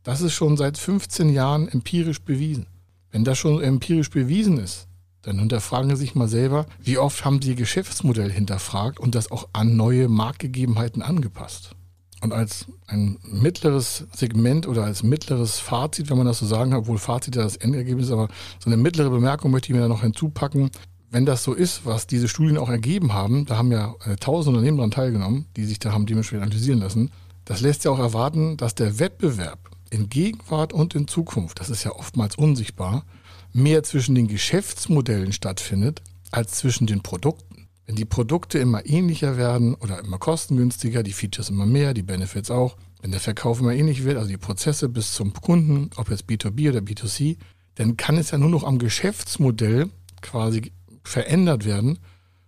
Das 0.05 0.23
ist 0.23 0.33
schon 0.33 0.57
seit 0.57 0.79
15 0.79 1.29
Jahren 1.29 1.69
empirisch 1.69 2.23
bewiesen. 2.23 2.67
Wenn 3.11 3.25
das 3.25 3.37
schon 3.37 3.63
empirisch 3.63 4.09
bewiesen 4.09 4.57
ist, 4.57 4.89
dann 5.23 5.39
hinterfragen 5.39 5.91
Sie 5.91 5.97
sich 5.97 6.15
mal 6.15 6.29
selber, 6.29 6.67
wie 6.81 6.99
oft 6.99 7.25
haben 7.25 7.41
Sie 7.41 7.51
Ihr 7.51 7.57
Geschäftsmodell 7.57 8.31
hinterfragt 8.31 9.01
und 9.01 9.15
das 9.15 9.31
auch 9.31 9.49
an 9.53 9.77
neue 9.77 10.09
Marktgegebenheiten 10.09 11.03
angepasst. 11.03 11.77
Und 12.21 12.33
als 12.33 12.67
ein 12.87 13.19
mittleres 13.25 14.07
Segment 14.15 14.69
oder 14.69 14.85
als 14.85 15.03
mittleres 15.03 15.59
Fazit, 15.59 16.09
wenn 16.09 16.19
man 16.19 16.27
das 16.27 16.39
so 16.39 16.47
sagen 16.47 16.71
kann, 16.71 16.81
obwohl 16.81 16.99
Fazit 16.99 17.35
ja 17.35 17.43
das 17.43 17.57
Endergebnis 17.57 18.07
ist, 18.07 18.13
aber 18.13 18.29
so 18.61 18.71
eine 18.71 18.77
mittlere 18.77 19.11
Bemerkung 19.11 19.51
möchte 19.51 19.69
ich 19.69 19.75
mir 19.75 19.81
da 19.81 19.89
noch 19.89 20.03
hinzupacken. 20.03 20.71
Wenn 21.11 21.27
das 21.27 21.43
so 21.43 21.53
ist, 21.53 21.85
was 21.85 22.07
diese 22.07 22.29
Studien 22.29 22.59
auch 22.59 22.69
ergeben 22.69 23.13
haben, 23.13 23.45
da 23.45 23.57
haben 23.59 23.73
ja 23.73 23.95
äh, 24.05 24.17
tausend 24.17 24.55
Unternehmen 24.55 24.79
daran 24.79 24.93
teilgenommen, 24.93 25.47
die 25.57 25.65
sich 25.65 25.81
da 25.81 25.93
haben 25.93 26.07
dementsprechend 26.07 26.45
analysieren 26.45 26.79
lassen, 26.79 27.11
das 27.45 27.61
lässt 27.61 27.85
ja 27.85 27.91
auch 27.91 27.99
erwarten, 27.99 28.57
dass 28.57 28.77
der 28.77 29.01
Wettbewerb 29.01 29.59
in 29.91 30.09
Gegenwart 30.09 30.73
und 30.73 30.95
in 30.95 31.09
Zukunft, 31.09 31.61
das 31.61 31.71
ist 31.71 31.83
ja 31.85 31.91
oftmals 31.91 32.37
unsichtbar, 32.37 33.05
mehr 33.53 33.83
zwischen 33.83 34.15
den 34.15 34.29
Geschäftsmodellen 34.29 35.33
stattfindet 35.33 36.03
als 36.31 36.53
zwischen 36.53 36.87
den 36.87 37.03
Produkten. 37.03 37.69
Wenn 37.87 37.97
die 37.97 38.05
Produkte 38.05 38.59
immer 38.59 38.87
ähnlicher 38.87 39.37
werden 39.37 39.75
oder 39.75 39.99
immer 39.99 40.19
kostengünstiger, 40.19 41.03
die 41.03 41.13
Features 41.13 41.51
immer 41.51 41.67
mehr, 41.67 41.95
die 41.95 42.03
Benefits 42.03 42.51
auch, 42.51 42.77
wenn 43.01 43.11
der 43.11 43.21
Verkauf 43.21 43.61
immer 43.61 43.75
ähnlich 43.75 44.05
wird, 44.05 44.17
also 44.17 44.29
die 44.29 44.39
Prozesse 44.39 44.89
bis 44.89 45.13
zum 45.13 45.33
Kunden, 45.35 45.91
ob 45.97 46.09
jetzt 46.11 46.29
B2B 46.29 46.71
oder 46.71 46.79
B2C, 46.79 47.37
dann 47.75 47.97
kann 47.97 48.17
es 48.17 48.31
ja 48.31 48.39
nur 48.39 48.51
noch 48.51 48.65
am 48.65 48.79
Geschäftsmodell 48.79 49.91
quasi 50.21 50.73
verändert 51.03 51.65
werden, 51.65 51.99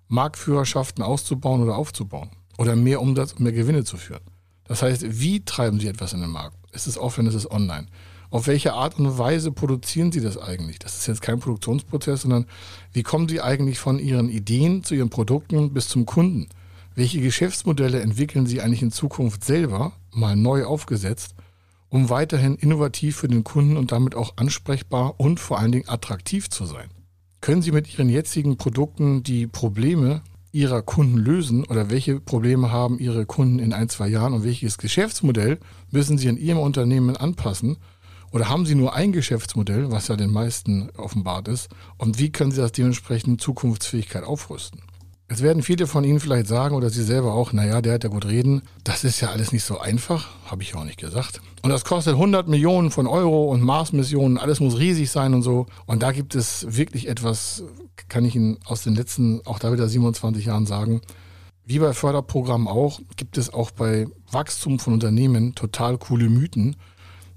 Marktführerschaften 0.08 1.02
auszubauen 1.02 1.62
oder 1.62 1.76
aufzubauen 1.76 2.30
oder 2.56 2.76
mehr 2.76 3.00
Umsatz 3.00 3.32
und 3.32 3.40
mehr 3.40 3.52
Gewinne 3.52 3.84
zu 3.84 3.96
führen. 3.96 4.23
Das 4.64 4.82
heißt, 4.82 5.20
wie 5.20 5.44
treiben 5.44 5.80
Sie 5.80 5.88
etwas 5.88 6.12
in 6.12 6.20
den 6.20 6.30
Markt? 6.30 6.56
Ist 6.73 6.87
es 6.87 6.96
offline, 6.96 7.26
ist 7.26 7.34
es 7.34 7.50
online? 7.50 7.87
Auf 8.31 8.47
welche 8.47 8.73
Art 8.73 8.99
und 8.99 9.19
Weise 9.19 9.52
produzieren 9.52 10.12
Sie 10.12 10.21
das 10.21 10.38
eigentlich? 10.38 10.78
Das 10.78 10.99
ist 10.99 11.07
jetzt 11.07 11.23
kein 11.23 11.40
Produktionsprozess, 11.40 12.23
sondern 12.23 12.47
wie 12.93 13.02
kommen 13.02 13.28
Sie 13.28 13.40
eigentlich 13.40 13.78
von 13.78 13.99
Ihren 13.99 14.28
Ideen 14.28 14.83
zu 14.83 14.95
Ihren 14.95 15.11
Produkten 15.11 15.73
bis 15.73 15.88
zum 15.88 16.07
Kunden? 16.07 16.49
welche 16.95 17.21
Geschäftsmodelle 17.21 18.00
entwickeln 18.00 18.47
Sie 18.47 18.61
eigentlich 18.61 18.83
in 18.83 18.93
Zukunft 18.93 19.45
selber, 19.45 19.93
mal 20.12 20.37
neu 20.37 20.64
aufgesetzt, 20.64 21.35
um 21.88 22.09
weiterhin 22.09 22.57
innovativ 22.57 23.16
für 23.16 23.28
den 23.28 23.45
Kunden 23.45 23.76
und 23.76 23.93
damit 23.93 24.14
auch 24.14 24.37
ansprechbar 24.37 25.19
und 25.19 25.40
vor 25.40 25.59
allen 25.59 25.73
Dingen 25.73 25.88
attraktiv 25.88 26.49
zu 26.50 26.64
sein? 26.64 26.88
Können 27.40 27.62
Sie 27.62 27.73
mit 27.73 27.93
Ihren 27.93 28.09
jetzigen 28.09 28.57
Produkten 28.57 29.23
die 29.23 29.47
Probleme 29.47 30.23
Ihrer 30.52 30.83
Kunden 30.83 31.19
lösen 31.19 31.64
oder 31.64 31.90
welche 31.90 32.21
Probleme 32.21 32.71
haben 32.71 33.00
Ihre 33.00 33.26
Kunden 33.26 33.59
in 33.59 33.73
ein, 33.73 33.88
zwei 33.88 34.07
Jahren 34.07 34.33
und 34.33 34.45
welches 34.45 34.78
Geschäftsmodell 34.78 35.59
müssen 35.90 36.16
Sie 36.16 36.28
in 36.28 36.37
Ihrem 36.37 36.61
Unternehmen 36.61 37.16
anpassen? 37.16 37.76
Oder 38.34 38.48
haben 38.48 38.66
Sie 38.66 38.74
nur 38.74 38.94
ein 38.94 39.12
Geschäftsmodell, 39.12 39.92
was 39.92 40.08
ja 40.08 40.16
den 40.16 40.32
meisten 40.32 40.90
offenbart 40.96 41.46
ist? 41.46 41.68
Und 41.98 42.18
wie 42.18 42.32
können 42.32 42.50
Sie 42.50 42.60
das 42.60 42.72
dementsprechend 42.72 43.40
Zukunftsfähigkeit 43.40 44.24
aufrüsten? 44.24 44.82
Jetzt 45.30 45.40
werden 45.40 45.62
viele 45.62 45.86
von 45.86 46.02
Ihnen 46.02 46.18
vielleicht 46.18 46.48
sagen 46.48 46.74
oder 46.74 46.90
Sie 46.90 47.04
selber 47.04 47.32
auch, 47.32 47.52
naja, 47.52 47.80
der 47.80 47.94
hat 47.94 48.02
ja 48.02 48.10
gut 48.10 48.26
reden. 48.26 48.62
Das 48.82 49.04
ist 49.04 49.20
ja 49.20 49.28
alles 49.30 49.52
nicht 49.52 49.62
so 49.62 49.78
einfach, 49.78 50.30
habe 50.46 50.64
ich 50.64 50.74
auch 50.74 50.82
nicht 50.82 50.98
gesagt. 50.98 51.40
Und 51.62 51.70
das 51.70 51.84
kostet 51.84 52.14
100 52.14 52.48
Millionen 52.48 52.90
von 52.90 53.06
Euro 53.06 53.52
und 53.52 53.62
Mars-Missionen, 53.62 54.36
alles 54.36 54.58
muss 54.58 54.80
riesig 54.80 55.12
sein 55.12 55.32
und 55.32 55.42
so. 55.42 55.66
Und 55.86 56.02
da 56.02 56.10
gibt 56.10 56.34
es 56.34 56.66
wirklich 56.76 57.06
etwas, 57.06 57.62
kann 58.08 58.24
ich 58.24 58.34
Ihnen 58.34 58.58
aus 58.64 58.82
den 58.82 58.96
letzten, 58.96 59.46
auch 59.46 59.60
da 59.60 59.72
wieder 59.72 59.86
27 59.86 60.46
Jahren 60.46 60.66
sagen, 60.66 61.02
wie 61.66 61.78
bei 61.78 61.92
Förderprogrammen 61.92 62.66
auch, 62.66 63.00
gibt 63.16 63.38
es 63.38 63.54
auch 63.54 63.70
bei 63.70 64.08
Wachstum 64.30 64.80
von 64.80 64.92
Unternehmen 64.92 65.54
total 65.54 65.98
coole 65.98 66.28
Mythen, 66.28 66.74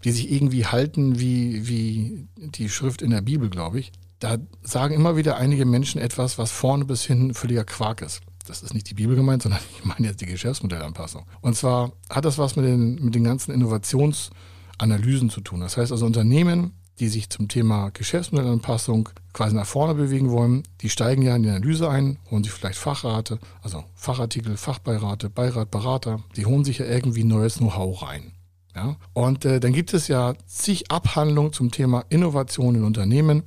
die 0.08 0.14
sich 0.14 0.32
irgendwie 0.32 0.66
halten 0.66 1.20
wie, 1.20 1.68
wie 1.68 2.28
die 2.38 2.70
Schrift 2.70 3.02
in 3.02 3.12
der 3.12 3.22
Bibel, 3.22 3.50
glaube 3.50 3.80
ich 3.80 3.92
da 4.20 4.38
sagen 4.64 4.96
immer 4.96 5.16
wieder 5.16 5.38
einige 5.38 5.66
Menschen 5.66 6.02
etwas, 6.02 6.38
was 6.38 6.52
vorne 6.52 6.86
bis 6.86 7.04
hinten 7.04 7.34
völliger 7.34 7.64
Quark 7.64 8.02
ist. 8.02 8.22
Das 8.48 8.64
ist 8.64 8.74
nicht 8.74 8.90
die 8.90 8.94
Bibel 8.94 9.16
gemeint, 9.16 9.44
sondern 9.44 9.62
ich 9.78 9.86
meine 9.86 10.08
jetzt 10.08 10.22
die 10.22 10.26
Geschäftsmodellanpassung. 10.26 11.26
Und 11.42 11.56
zwar 11.56 11.92
hat 12.10 12.26
das 12.26 12.38
was 12.38 12.56
mit 12.56 12.66
den, 12.66 12.96
mit 13.04 13.16
den 13.16 13.24
ganzen 13.24 13.52
Innovationsanalysen 13.52 15.30
zu 15.30 15.42
tun. 15.42 15.60
Das 15.60 15.78
heißt 15.78 15.92
also 15.92 16.06
Unternehmen, 16.06 16.74
die 17.00 17.10
sich 17.10 17.30
zum 17.30 17.48
Thema 17.48 17.92
Geschäftsmodellanpassung 17.92 19.10
quasi 19.32 19.56
nach 19.56 19.68
vorne 19.68 19.94
bewegen 19.94 20.32
wollen, 20.32 20.64
die 20.82 20.90
steigen 20.90 21.22
ja 21.22 21.36
in 21.36 21.44
die 21.44 21.50
Analyse 21.50 21.88
ein, 21.92 22.18
holen 22.32 22.44
sich 22.44 22.52
vielleicht 22.52 22.80
Fachrate, 22.80 23.38
also 23.62 23.84
Fachartikel, 23.94 24.58
Fachbeirate, 24.58 25.30
Beirat, 25.30 25.70
Berater, 25.70 26.24
die 26.36 26.48
holen 26.48 26.66
sich 26.66 26.80
ja 26.80 26.86
irgendwie 26.88 27.24
neues 27.24 27.58
Know-how 27.58 28.02
rein. 28.02 28.32
Ja? 28.78 28.96
Und 29.14 29.44
äh, 29.44 29.60
dann 29.60 29.74
gibt 29.74 29.94
es 29.94 30.08
ja 30.08 30.36
zig 30.46 30.92
Abhandlungen 30.92 31.52
zum 31.52 31.72
Thema 31.72 32.06
Innovation 32.10 32.76
in 32.76 32.84
Unternehmen 32.84 33.44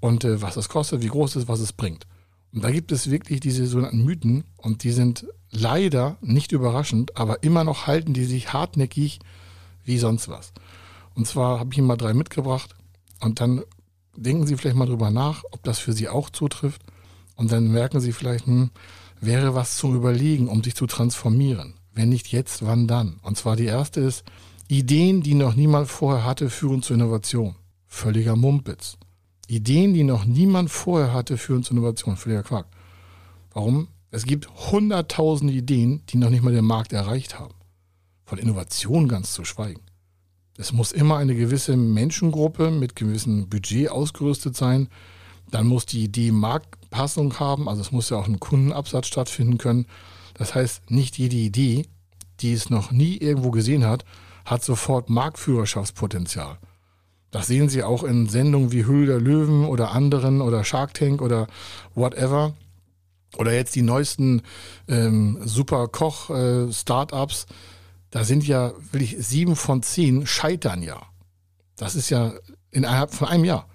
und 0.00 0.24
äh, 0.24 0.42
was 0.42 0.56
es 0.56 0.68
kostet, 0.68 1.00
wie 1.00 1.08
groß 1.08 1.36
es 1.36 1.42
ist, 1.44 1.48
was 1.48 1.60
es 1.60 1.72
bringt. 1.72 2.06
Und 2.52 2.64
da 2.64 2.70
gibt 2.70 2.90
es 2.90 3.08
wirklich 3.10 3.38
diese 3.38 3.66
sogenannten 3.66 4.04
Mythen 4.04 4.44
und 4.56 4.82
die 4.82 4.90
sind 4.90 5.26
leider 5.50 6.16
nicht 6.20 6.50
überraschend, 6.50 7.16
aber 7.16 7.44
immer 7.44 7.62
noch 7.62 7.86
halten 7.86 8.14
die 8.14 8.24
sich 8.24 8.52
hartnäckig 8.52 9.20
wie 9.84 9.98
sonst 9.98 10.28
was. 10.28 10.52
Und 11.14 11.28
zwar 11.28 11.60
habe 11.60 11.70
ich 11.72 11.78
Ihnen 11.78 11.86
mal 11.86 11.96
drei 11.96 12.12
mitgebracht 12.12 12.74
und 13.20 13.40
dann 13.40 13.62
denken 14.16 14.46
Sie 14.46 14.56
vielleicht 14.56 14.76
mal 14.76 14.86
drüber 14.86 15.10
nach, 15.10 15.44
ob 15.52 15.62
das 15.62 15.78
für 15.78 15.92
Sie 15.92 16.08
auch 16.08 16.30
zutrifft. 16.30 16.82
Und 17.36 17.52
dann 17.52 17.70
merken 17.70 18.00
Sie 18.00 18.12
vielleicht, 18.12 18.46
hm, 18.46 18.70
wäre 19.20 19.54
was 19.54 19.76
zum 19.76 19.94
Überlegen, 19.94 20.48
um 20.48 20.62
sich 20.62 20.74
zu 20.74 20.86
transformieren. 20.86 21.74
Wenn 21.92 22.08
nicht 22.08 22.28
jetzt, 22.32 22.66
wann 22.66 22.88
dann? 22.88 23.20
Und 23.22 23.36
zwar 23.36 23.56
die 23.56 23.66
erste 23.66 24.00
ist, 24.00 24.24
Ideen, 24.68 25.22
die 25.22 25.34
noch 25.34 25.54
niemand 25.54 25.88
vorher 25.88 26.24
hatte, 26.24 26.48
führen 26.48 26.82
zur 26.82 26.96
Innovation. 26.96 27.54
Völliger 27.86 28.34
Mumpitz. 28.36 28.96
Ideen, 29.46 29.92
die 29.92 30.04
noch 30.04 30.24
niemand 30.24 30.70
vorher 30.70 31.12
hatte, 31.12 31.36
führen 31.36 31.62
zu 31.62 31.74
Innovation. 31.74 32.16
Völliger 32.16 32.42
Quark. 32.42 32.66
Warum? 33.52 33.88
Es 34.10 34.24
gibt 34.24 34.48
hunderttausende 34.70 35.52
Ideen, 35.52 36.02
die 36.08 36.16
noch 36.16 36.30
nicht 36.30 36.42
mal 36.42 36.54
den 36.54 36.64
Markt 36.64 36.92
erreicht 36.92 37.38
haben. 37.38 37.54
Von 38.24 38.38
Innovation 38.38 39.08
ganz 39.08 39.32
zu 39.32 39.44
schweigen. 39.44 39.82
Es 40.56 40.72
muss 40.72 40.92
immer 40.92 41.16
eine 41.16 41.34
gewisse 41.34 41.76
Menschengruppe 41.76 42.70
mit 42.70 42.94
gewissem 42.96 43.48
Budget 43.48 43.90
ausgerüstet 43.90 44.56
sein. 44.56 44.88
Dann 45.50 45.66
muss 45.66 45.84
die 45.84 46.04
Idee 46.04 46.30
Marktpassung 46.30 47.38
haben, 47.38 47.68
also 47.68 47.82
es 47.82 47.92
muss 47.92 48.10
ja 48.10 48.16
auch 48.16 48.28
ein 48.28 48.40
Kundenabsatz 48.40 49.08
stattfinden 49.08 49.58
können. 49.58 49.86
Das 50.34 50.54
heißt, 50.54 50.90
nicht 50.90 51.18
jede 51.18 51.36
Idee, 51.36 51.86
die 52.40 52.52
es 52.52 52.70
noch 52.70 52.92
nie 52.92 53.16
irgendwo 53.16 53.50
gesehen 53.50 53.84
hat, 53.84 54.04
hat 54.44 54.62
sofort 54.62 55.10
Marktführerschaftspotenzial. 55.10 56.58
Das 57.30 57.48
sehen 57.48 57.68
Sie 57.68 57.82
auch 57.82 58.04
in 58.04 58.28
Sendungen 58.28 58.70
wie 58.70 58.84
Höhle 58.84 59.06
der 59.06 59.20
Löwen 59.20 59.64
oder 59.64 59.90
anderen 59.90 60.40
oder 60.40 60.62
Shark 60.62 60.94
Tank 60.94 61.20
oder 61.20 61.48
whatever. 61.94 62.54
Oder 63.36 63.52
jetzt 63.52 63.74
die 63.74 63.82
neuesten 63.82 64.42
ähm, 64.86 65.40
Super 65.44 65.88
Koch 65.88 66.30
äh. 66.30 66.68
Da 68.10 68.22
sind 68.22 68.46
ja 68.46 68.72
wirklich 68.92 69.16
sieben 69.18 69.56
von 69.56 69.82
zehn 69.82 70.26
scheitern 70.26 70.82
ja. 70.82 71.02
Das 71.74 71.96
ist 71.96 72.10
ja 72.10 72.34
innerhalb 72.70 73.12
von 73.12 73.26
einem 73.26 73.44
Jahr. 73.44 73.66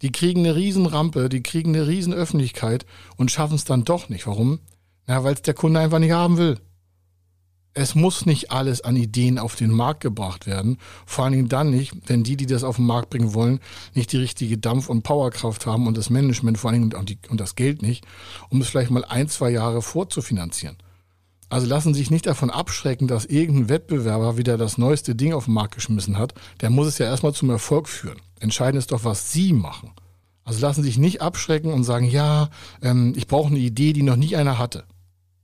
Die 0.00 0.12
kriegen 0.12 0.40
eine 0.40 0.56
Riesenrampe, 0.56 1.28
die 1.28 1.42
kriegen 1.42 1.74
eine 1.74 1.86
Riesenöffentlichkeit 1.86 2.86
und 3.18 3.30
schaffen 3.30 3.56
es 3.56 3.64
dann 3.64 3.84
doch 3.84 4.08
nicht. 4.08 4.26
Warum? 4.26 4.60
Na, 5.06 5.22
weil 5.22 5.34
es 5.34 5.42
der 5.42 5.52
Kunde 5.52 5.80
einfach 5.80 5.98
nicht 5.98 6.12
haben 6.12 6.38
will 6.38 6.58
es 7.74 7.94
muss 7.94 8.26
nicht 8.26 8.50
alles 8.50 8.80
an 8.80 8.96
Ideen 8.96 9.38
auf 9.38 9.54
den 9.54 9.70
Markt 9.70 10.00
gebracht 10.00 10.46
werden. 10.46 10.78
Vor 11.06 11.24
allen 11.24 11.32
Dingen 11.32 11.48
dann 11.48 11.70
nicht, 11.70 11.92
wenn 12.06 12.24
die, 12.24 12.36
die 12.36 12.46
das 12.46 12.64
auf 12.64 12.76
den 12.76 12.86
Markt 12.86 13.10
bringen 13.10 13.34
wollen, 13.34 13.60
nicht 13.94 14.12
die 14.12 14.18
richtige 14.18 14.58
Dampf- 14.58 14.88
und 14.88 15.02
Powerkraft 15.02 15.66
haben 15.66 15.86
und 15.86 15.96
das 15.96 16.10
Management 16.10 16.58
vor 16.58 16.70
allen 16.70 16.90
Dingen 16.90 16.94
und, 16.94 17.08
die, 17.08 17.18
und 17.28 17.40
das 17.40 17.54
Geld 17.54 17.82
nicht, 17.82 18.04
um 18.48 18.60
es 18.60 18.68
vielleicht 18.68 18.90
mal 18.90 19.04
ein, 19.04 19.28
zwei 19.28 19.50
Jahre 19.50 19.82
vorzufinanzieren. 19.82 20.76
Also 21.48 21.66
lassen 21.66 21.94
Sie 21.94 22.00
sich 22.00 22.10
nicht 22.10 22.26
davon 22.26 22.50
abschrecken, 22.50 23.08
dass 23.08 23.24
irgendein 23.24 23.68
Wettbewerber 23.68 24.36
wieder 24.36 24.56
das 24.56 24.78
neueste 24.78 25.16
Ding 25.16 25.32
auf 25.32 25.46
den 25.46 25.54
Markt 25.54 25.74
geschmissen 25.74 26.16
hat. 26.16 26.34
Der 26.60 26.70
muss 26.70 26.86
es 26.86 26.98
ja 26.98 27.06
erstmal 27.06 27.34
zum 27.34 27.50
Erfolg 27.50 27.88
führen. 27.88 28.20
Entscheidend 28.38 28.78
ist 28.78 28.92
doch, 28.92 29.04
was 29.04 29.32
Sie 29.32 29.52
machen. 29.52 29.90
Also 30.44 30.60
lassen 30.60 30.82
Sie 30.82 30.88
sich 30.88 30.98
nicht 30.98 31.22
abschrecken 31.22 31.72
und 31.72 31.84
sagen, 31.84 32.06
ja, 32.06 32.50
ähm, 32.82 33.14
ich 33.16 33.26
brauche 33.26 33.48
eine 33.48 33.58
Idee, 33.58 33.92
die 33.92 34.02
noch 34.02 34.16
nie 34.16 34.36
einer 34.36 34.58
hatte. 34.58 34.84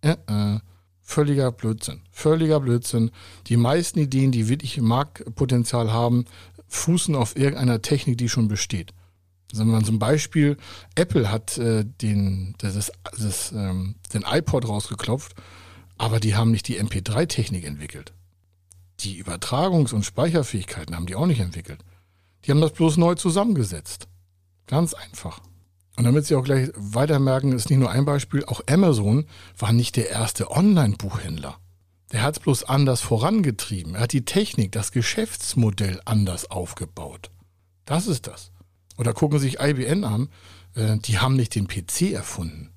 Äh, 0.00 0.16
äh. 0.28 0.60
Völliger 1.08 1.52
Blödsinn. 1.52 2.02
Völliger 2.10 2.58
Blödsinn. 2.58 3.12
Die 3.46 3.56
meisten 3.56 4.00
Ideen, 4.00 4.32
die 4.32 4.48
wirklich 4.48 4.80
Marktpotenzial 4.80 5.92
haben, 5.92 6.24
fußen 6.66 7.14
auf 7.14 7.36
irgendeiner 7.36 7.80
Technik, 7.80 8.18
die 8.18 8.28
schon 8.28 8.48
besteht. 8.48 8.92
Also 9.52 9.62
wenn 9.62 9.70
man 9.70 9.84
zum 9.84 10.00
Beispiel, 10.00 10.56
Apple 10.96 11.30
hat 11.30 11.58
äh, 11.58 11.84
den, 11.84 12.56
das, 12.58 12.90
das, 13.18 13.52
ähm, 13.52 13.94
den 14.12 14.24
iPod 14.28 14.68
rausgeklopft, 14.68 15.36
aber 15.96 16.18
die 16.18 16.34
haben 16.34 16.50
nicht 16.50 16.66
die 16.66 16.80
MP3-Technik 16.80 17.64
entwickelt. 17.64 18.12
Die 19.00 19.22
Übertragungs- 19.22 19.94
und 19.94 20.04
Speicherfähigkeiten 20.04 20.96
haben 20.96 21.06
die 21.06 21.14
auch 21.14 21.26
nicht 21.26 21.40
entwickelt. 21.40 21.84
Die 22.44 22.50
haben 22.50 22.60
das 22.60 22.72
bloß 22.72 22.96
neu 22.96 23.14
zusammengesetzt. 23.14 24.08
Ganz 24.66 24.92
einfach. 24.92 25.40
Und 25.96 26.04
damit 26.04 26.26
Sie 26.26 26.34
auch 26.34 26.44
gleich 26.44 26.70
weiter 26.76 27.18
merken, 27.18 27.52
ist 27.52 27.70
nicht 27.70 27.78
nur 27.78 27.90
ein 27.90 28.04
Beispiel, 28.04 28.44
auch 28.44 28.60
Amazon 28.68 29.24
war 29.58 29.72
nicht 29.72 29.96
der 29.96 30.10
erste 30.10 30.50
Online-Buchhändler. 30.50 31.58
Der 32.12 32.22
hat 32.22 32.36
es 32.36 32.42
bloß 32.42 32.64
anders 32.64 33.00
vorangetrieben. 33.00 33.94
Er 33.94 34.02
hat 34.02 34.12
die 34.12 34.24
Technik, 34.24 34.72
das 34.72 34.92
Geschäftsmodell 34.92 36.00
anders 36.04 36.50
aufgebaut. 36.50 37.30
Das 37.84 38.06
ist 38.06 38.26
das. 38.26 38.52
Oder 38.98 39.12
gucken 39.12 39.38
Sie 39.38 39.46
sich 39.46 39.60
IBM 39.60 40.04
an, 40.04 40.28
äh, 40.74 40.98
die 40.98 41.18
haben 41.18 41.34
nicht 41.34 41.54
den 41.54 41.66
PC 41.66 42.12
erfunden. 42.12 42.70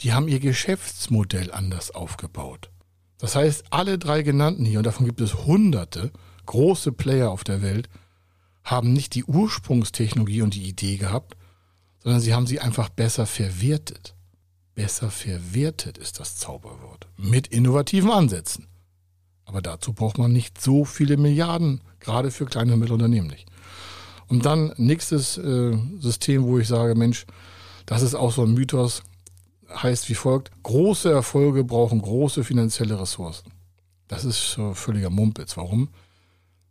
Die 0.00 0.12
haben 0.12 0.28
ihr 0.28 0.40
Geschäftsmodell 0.40 1.52
anders 1.52 1.90
aufgebaut. 1.90 2.70
Das 3.18 3.34
heißt, 3.34 3.64
alle 3.70 3.98
drei 3.98 4.22
genannten 4.22 4.64
hier, 4.64 4.78
und 4.78 4.86
davon 4.86 5.06
gibt 5.06 5.20
es 5.20 5.46
hunderte 5.46 6.12
große 6.44 6.92
Player 6.92 7.30
auf 7.30 7.44
der 7.44 7.62
Welt, 7.62 7.88
haben 8.62 8.92
nicht 8.92 9.14
die 9.14 9.24
Ursprungstechnologie 9.24 10.42
und 10.42 10.54
die 10.54 10.68
Idee 10.68 10.96
gehabt, 10.96 11.36
sondern 12.06 12.22
sie 12.22 12.34
haben 12.34 12.46
sie 12.46 12.60
einfach 12.60 12.88
besser 12.88 13.26
verwertet. 13.26 14.14
Besser 14.76 15.10
verwertet 15.10 15.98
ist 15.98 16.20
das 16.20 16.36
Zauberwort. 16.36 17.08
Mit 17.16 17.48
innovativen 17.48 18.12
Ansätzen. 18.12 18.68
Aber 19.44 19.60
dazu 19.60 19.92
braucht 19.92 20.16
man 20.16 20.32
nicht 20.32 20.60
so 20.60 20.84
viele 20.84 21.16
Milliarden, 21.16 21.80
gerade 21.98 22.30
für 22.30 22.46
kleine 22.46 22.74
und 22.74 22.78
Mittelunternehmen 22.78 23.28
nicht. 23.28 23.48
Und 24.28 24.46
dann 24.46 24.72
nächstes 24.76 25.36
äh, 25.36 25.76
System, 25.98 26.44
wo 26.44 26.60
ich 26.60 26.68
sage, 26.68 26.94
Mensch, 26.94 27.26
das 27.86 28.02
ist 28.02 28.14
auch 28.14 28.30
so 28.30 28.44
ein 28.44 28.54
Mythos, 28.54 29.02
heißt 29.68 30.08
wie 30.08 30.14
folgt, 30.14 30.52
große 30.62 31.10
Erfolge 31.10 31.64
brauchen 31.64 32.00
große 32.00 32.44
finanzielle 32.44 33.00
Ressourcen. 33.00 33.50
Das 34.06 34.24
ist 34.24 34.52
so 34.52 34.74
völliger 34.74 35.10
Mumpitz. 35.10 35.56
Warum? 35.56 35.88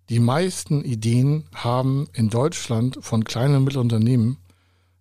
Die 0.08 0.20
meisten 0.20 0.86
Ideen 0.86 1.44
haben 1.54 2.08
in 2.14 2.30
Deutschland 2.30 3.00
von 3.02 3.26
kleinen 3.26 3.56
und 3.58 3.66
Mittelunternehmen 3.66 4.38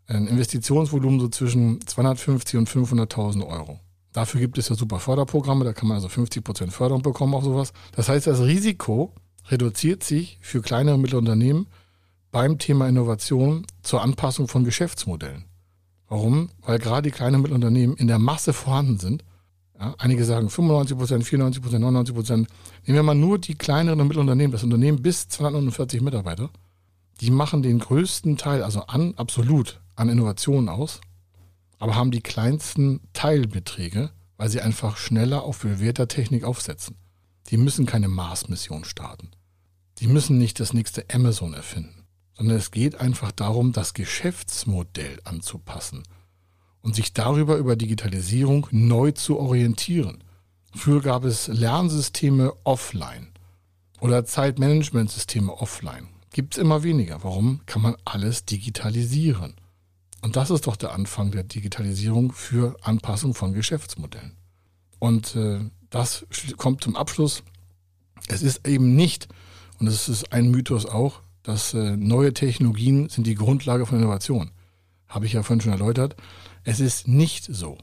ein 0.07 0.27
Investitionsvolumen 0.27 1.21
so 1.21 1.29
zwischen 1.29 1.87
250 1.87 2.59
und 2.59 2.69
500.000 2.69 3.47
Euro. 3.47 3.81
Dafür 4.13 4.41
gibt 4.41 4.59
es 4.59 4.69
ja 4.69 4.77
super 4.77 5.01
Förderprogramme, 5.01 5.65
da 5.65 5.73
kann 5.73 5.89
man 5.89 5.97
also 5.97 6.09
50 6.09 6.45
Prozent 6.45 6.73
Förderung 6.73 7.03
bekommen, 7.03 7.35
auch 7.35 7.43
sowas. 7.43 7.73
Das 7.93 8.09
heißt, 8.09 8.27
das 8.27 8.41
Risiko 8.41 9.13
reduziert 9.49 10.05
sich 10.05 10.39
für 10.41 10.63
kleine 10.63 10.95
und 10.95 11.01
mittlere 11.01 11.19
Unternehmen 11.19 11.67
beim 12.31 12.59
Thema 12.59 12.89
Innovation 12.89 13.67
zur 13.83 14.03
Anpassung 14.03 14.49
von 14.49 14.65
Geschäftsmodellen. 14.65 15.45
Warum? 16.09 16.51
Weil 16.63 16.79
gerade 16.79 17.11
die 17.11 17.15
kleinen 17.15 17.37
und 17.37 17.43
mittleren 17.43 17.63
Unternehmen 17.63 17.97
in 17.97 18.07
der 18.07 18.19
Masse 18.19 18.53
vorhanden 18.53 18.99
sind 18.99 19.25
Ja, 19.79 19.95
einige 19.99 20.25
sagen 20.25 20.49
95 20.49 20.97
Prozent, 20.97 21.25
94 21.25 21.63
Prozent, 21.63 21.81
99 21.81 22.15
Prozent. 22.15 22.49
Nehmen 22.87 22.97
wir 22.97 23.03
mal 23.03 23.15
nur 23.15 23.39
die 23.39 23.57
kleineren 23.57 24.01
und 24.01 24.07
mittleren 24.07 24.29
Unternehmen, 24.29 24.53
das 24.53 24.63
Unternehmen 24.63 25.03
bis 25.03 25.29
249 25.29 26.01
Mitarbeiter. 26.01 26.51
Die 27.21 27.31
machen 27.31 27.63
den 27.63 27.81
größten 27.81 28.37
Teil, 28.37 28.63
also 28.63 28.83
an, 28.83 29.15
absolut, 29.17 29.81
an 29.97 30.09
Innovationen 30.09 30.69
aus, 30.69 31.01
aber 31.79 31.95
haben 31.95 32.11
die 32.11 32.21
kleinsten 32.23 33.01
Teilbeträge, 33.13 34.11
weil 34.37 34.49
sie 34.49 34.61
einfach 34.61 34.97
schneller 34.97 35.43
auf 35.43 35.61
bewährter 35.61 36.09
Technik 36.09 36.45
aufsetzen. 36.45 36.97
Die 37.49 37.57
müssen 37.57 37.87
keine 37.87 38.09
Mars-Mission 38.09 38.85
starten. 38.85 39.31
Die 39.99 40.07
müssen 40.07 40.39
nicht 40.39 40.59
das 40.61 40.73
nächste 40.73 41.05
Amazon 41.13 41.55
erfinden, 41.55 42.05
sondern 42.37 42.57
es 42.57 42.71
geht 42.71 43.01
einfach 43.01 43.33
darum, 43.33 43.73
das 43.73 43.95
Geschäftsmodell 43.95 45.21
anzupassen 45.25 46.03
und 46.81 46.95
sich 46.95 47.13
darüber 47.13 47.57
über 47.57 47.77
Digitalisierung 47.77 48.67
neu 48.71 49.13
zu 49.13 49.39
orientieren. 49.39 50.25
Früher 50.75 51.01
gab 51.01 51.25
es 51.25 51.47
Lernsysteme 51.49 52.53
offline 52.65 53.29
oder 54.01 54.25
Zeitmanagementsysteme 54.25 55.53
offline. 55.53 56.09
Gibt 56.31 56.55
es 56.55 56.59
immer 56.61 56.83
weniger. 56.83 57.23
Warum? 57.23 57.61
Kann 57.67 57.81
man 57.81 57.97
alles 58.05 58.45
digitalisieren. 58.45 59.55
Und 60.25 60.37
das 60.37 60.49
ist 60.49 60.67
doch 60.67 60.77
der 60.77 60.93
Anfang 60.93 61.33
der 61.33 61.43
Digitalisierung 61.43 62.33
für 62.33 62.79
Anpassung 62.81 63.35
von 63.35 63.53
Geschäftsmodellen. 63.53 64.33
Und 64.99 65.37
äh, 65.37 65.61
das 65.91 66.25
kommt 66.57 66.83
zum 66.83 66.97
Abschluss. 66.97 67.43
Es 68.29 68.41
ist 68.41 68.67
eben 68.67 68.97
nicht 68.97 69.29
und 69.79 69.85
das 69.85 70.09
ist 70.09 70.33
ein 70.33 70.51
Mythos 70.51 70.87
auch, 70.87 71.21
dass 71.43 71.75
äh, 71.75 71.99
neue 71.99 72.33
Technologien 72.33 73.11
sind 73.11 73.27
die 73.27 73.35
Grundlage 73.35 73.85
von 73.85 73.99
Innovation. 73.99 74.51
Habe 75.09 75.27
ich 75.27 75.35
ja 75.35 75.43
vorhin 75.43 75.61
schon 75.61 75.73
erläutert. 75.73 76.17
Es 76.63 76.81
ist 76.81 77.07
nicht 77.07 77.45
so. 77.45 77.77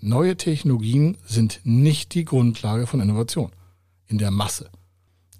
Neue 0.00 0.36
Technologien 0.36 1.18
sind 1.26 1.58
nicht 1.64 2.14
die 2.14 2.24
Grundlage 2.24 2.86
von 2.86 3.00
Innovation 3.00 3.50
in 4.06 4.18
der 4.18 4.30
Masse. 4.30 4.70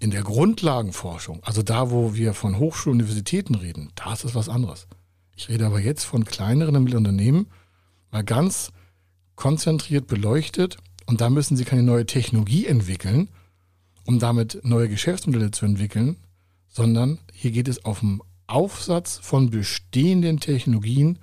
In 0.00 0.10
der 0.10 0.24
Grundlagenforschung, 0.24 1.40
also 1.44 1.62
da, 1.62 1.92
wo 1.92 2.16
wir 2.16 2.34
von 2.34 2.58
Hochschulen 2.58 2.98
Universitäten 2.98 3.54
reden, 3.54 3.92
da 3.94 4.12
ist 4.12 4.24
es 4.24 4.34
was 4.34 4.48
anderes. 4.48 4.88
Ich 5.38 5.49
rede 5.49 5.66
aber 5.66 5.78
jetzt 5.78 6.02
von 6.02 6.25
kleineren 6.25 6.75
Unternehmen, 6.75 7.47
mal 8.11 8.25
ganz 8.25 8.73
konzentriert 9.37 10.09
beleuchtet 10.09 10.78
und 11.07 11.21
da 11.21 11.30
müssen 11.30 11.57
sie 11.57 11.64
keine 11.64 11.85
neue 11.85 12.07
Technologie 12.07 12.66
entwickeln, 12.66 13.28
um 14.04 14.18
damit 14.18 14.59
neue 14.64 14.88
Geschäftsmodelle 14.88 15.52
zu 15.52 15.64
entwickeln, 15.64 16.16
sondern 16.66 17.18
hier 17.33 17.52
geht 17.52 17.68
es 17.68 17.85
auf 17.85 18.00
den 18.00 18.21
Aufsatz 18.49 19.21
von 19.23 19.50
bestehenden 19.50 20.40
Technologien 20.40 21.21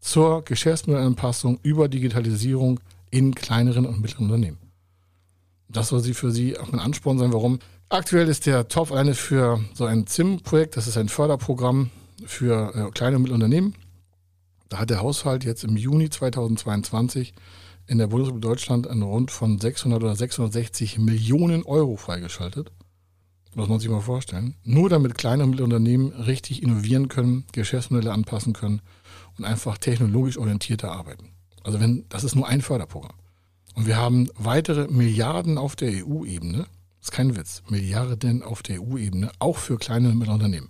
zur 0.00 0.42
Geschäftsmodellanpassung 0.44 1.60
über 1.62 1.88
Digitalisierung 1.88 2.80
in 3.10 3.36
kleineren 3.36 3.86
und 3.86 4.00
mittleren 4.00 4.26
Unternehmen. 4.26 4.58
Das 5.68 5.88
soll 5.88 6.00
sie 6.00 6.14
für 6.14 6.32
Sie 6.32 6.58
auch 6.58 6.72
ein 6.72 6.80
Ansporn 6.80 7.18
sein. 7.18 7.32
Warum? 7.32 7.60
Aktuell 7.88 8.26
ist 8.26 8.46
der 8.46 8.66
Topf 8.66 8.90
eine 8.90 9.14
für 9.14 9.60
so 9.74 9.84
ein 9.84 10.08
ZIM-Projekt, 10.08 10.76
das 10.76 10.88
ist 10.88 10.96
ein 10.96 11.08
Förderprogramm 11.08 11.90
für 12.26 12.74
äh, 12.74 12.90
kleine 12.90 13.16
und 13.16 13.22
mittlere 13.22 13.36
Unternehmen. 13.36 13.74
Da 14.68 14.78
hat 14.78 14.90
der 14.90 15.00
Haushalt 15.00 15.44
jetzt 15.44 15.64
im 15.64 15.76
Juni 15.76 16.10
2022 16.10 17.34
in 17.86 17.98
der 17.98 18.06
Bundesrepublik 18.06 18.42
Deutschland 18.42 18.86
einen 18.86 19.02
Rund 19.02 19.30
von 19.30 19.58
600 19.58 20.02
oder 20.02 20.14
660 20.14 20.98
Millionen 20.98 21.64
Euro 21.64 21.96
freigeschaltet. 21.96 22.70
Muss 23.54 23.68
man 23.68 23.80
sich 23.80 23.88
mal 23.88 24.00
vorstellen. 24.00 24.54
Nur 24.62 24.90
damit 24.90 25.16
kleine 25.16 25.42
und 25.42 25.50
mittlere 25.50 25.64
Unternehmen 25.64 26.12
richtig 26.12 26.62
innovieren 26.62 27.08
können, 27.08 27.44
Geschäftsmodelle 27.52 28.12
anpassen 28.12 28.52
können 28.52 28.82
und 29.38 29.44
einfach 29.44 29.78
technologisch 29.78 30.36
orientierter 30.36 30.92
arbeiten. 30.92 31.30
Also 31.64 31.80
wenn, 31.80 32.04
das 32.10 32.24
ist 32.24 32.36
nur 32.36 32.46
ein 32.46 32.60
Förderprogramm. 32.60 33.16
Und 33.74 33.86
wir 33.86 33.96
haben 33.96 34.28
weitere 34.36 34.88
Milliarden 34.88 35.56
auf 35.56 35.76
der 35.76 36.04
EU-Ebene. 36.04 36.66
Das 36.98 37.08
ist 37.08 37.12
kein 37.12 37.36
Witz. 37.36 37.62
Milliarden 37.68 38.42
auf 38.42 38.62
der 38.62 38.82
EU-Ebene, 38.82 39.30
auch 39.38 39.56
für 39.56 39.78
kleine 39.78 40.08
und 40.08 40.18
mittlere 40.18 40.34
Unternehmen. 40.34 40.68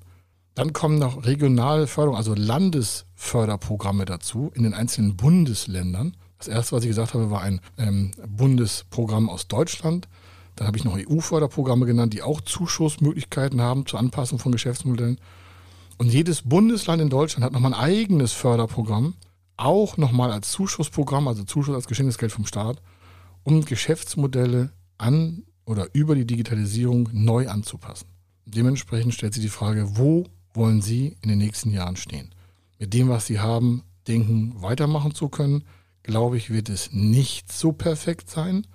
Dann 0.58 0.72
kommen 0.72 0.98
noch 0.98 1.24
regionale 1.24 1.86
Förderung, 1.86 2.16
also 2.16 2.34
Landesförderprogramme 2.34 4.06
dazu 4.06 4.50
in 4.56 4.64
den 4.64 4.74
einzelnen 4.74 5.16
Bundesländern. 5.16 6.16
Das 6.36 6.48
erste, 6.48 6.74
was 6.74 6.82
ich 6.82 6.88
gesagt 6.88 7.14
habe, 7.14 7.30
war 7.30 7.42
ein 7.42 7.60
ähm, 7.76 8.10
Bundesprogramm 8.26 9.30
aus 9.30 9.46
Deutschland. 9.46 10.08
Dann 10.56 10.66
habe 10.66 10.76
ich 10.76 10.82
noch 10.82 10.98
EU-Förderprogramme 10.98 11.86
genannt, 11.86 12.12
die 12.12 12.22
auch 12.22 12.40
Zuschussmöglichkeiten 12.40 13.60
haben 13.60 13.86
zur 13.86 14.00
Anpassung 14.00 14.40
von 14.40 14.50
Geschäftsmodellen. 14.50 15.20
Und 15.96 16.12
jedes 16.12 16.42
Bundesland 16.42 17.00
in 17.00 17.08
Deutschland 17.08 17.44
hat 17.44 17.52
nochmal 17.52 17.72
ein 17.74 17.80
eigenes 17.80 18.32
Förderprogramm, 18.32 19.14
auch 19.56 19.96
nochmal 19.96 20.32
als 20.32 20.50
Zuschussprogramm, 20.50 21.28
also 21.28 21.44
Zuschuss 21.44 21.76
als 21.76 21.86
geschenktes 21.86 22.18
Geld 22.18 22.32
vom 22.32 22.46
Staat, 22.46 22.82
um 23.44 23.64
Geschäftsmodelle 23.64 24.72
an 24.98 25.44
oder 25.66 25.86
über 25.92 26.16
die 26.16 26.26
Digitalisierung 26.26 27.10
neu 27.12 27.46
anzupassen. 27.46 28.08
Dementsprechend 28.44 29.14
stellt 29.14 29.34
sich 29.34 29.44
die 29.44 29.50
Frage, 29.50 29.96
wo 29.96 30.26
wollen 30.58 30.82
Sie 30.82 31.16
in 31.22 31.30
den 31.30 31.38
nächsten 31.38 31.70
Jahren 31.70 31.96
stehen? 31.96 32.34
Mit 32.78 32.92
dem, 32.92 33.08
was 33.08 33.26
Sie 33.26 33.40
haben, 33.40 33.82
denken, 34.06 34.60
weitermachen 34.60 35.14
zu 35.14 35.28
können, 35.28 35.64
glaube 36.02 36.36
ich, 36.36 36.50
wird 36.50 36.68
es 36.68 36.92
nicht 36.92 37.52
so 37.52 37.72
perfekt 37.72 38.28
sein. 38.30 38.66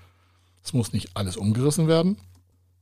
Es 0.63 0.73
muss 0.73 0.93
nicht 0.93 1.15
alles 1.15 1.37
umgerissen 1.37 1.87
werden. 1.87 2.17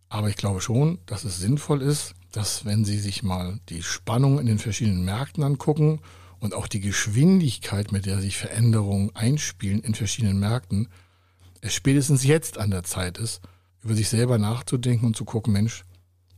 Aber 0.10 0.30
ich 0.30 0.36
glaube 0.36 0.62
schon, 0.62 1.00
dass 1.06 1.24
es 1.24 1.38
sinnvoll 1.38 1.82
ist, 1.82 2.16
dass 2.32 2.66
wenn 2.66 2.86
Sie 2.86 3.00
sich 3.00 3.24
mal 3.24 3.60
die 3.70 3.84
Spannung 3.84 4.40
in 4.40 4.46
den 4.46 4.60
verschiedenen 4.60 5.06
Märkten 5.06 5.44
angucken 5.44 6.00
und 6.40 6.54
auch 6.54 6.68
die 6.68 6.82
Geschwindigkeit, 6.82 7.92
mit 7.92 8.06
der 8.06 8.20
sich 8.20 8.38
Veränderungen 8.38 9.16
einspielen 9.16 9.82
in 9.82 9.96
verschiedenen 9.96 10.40
Märkten, 10.40 10.90
es 11.62 11.74
spätestens 11.74 12.24
jetzt 12.24 12.58
an 12.58 12.72
der 12.72 12.84
Zeit 12.84 13.18
ist, 13.18 13.42
über 13.84 13.96
sich 13.96 14.10
selber 14.10 14.38
nachzudenken 14.38 15.06
und 15.06 15.16
zu 15.16 15.26
gucken, 15.26 15.54
Mensch, 15.54 15.84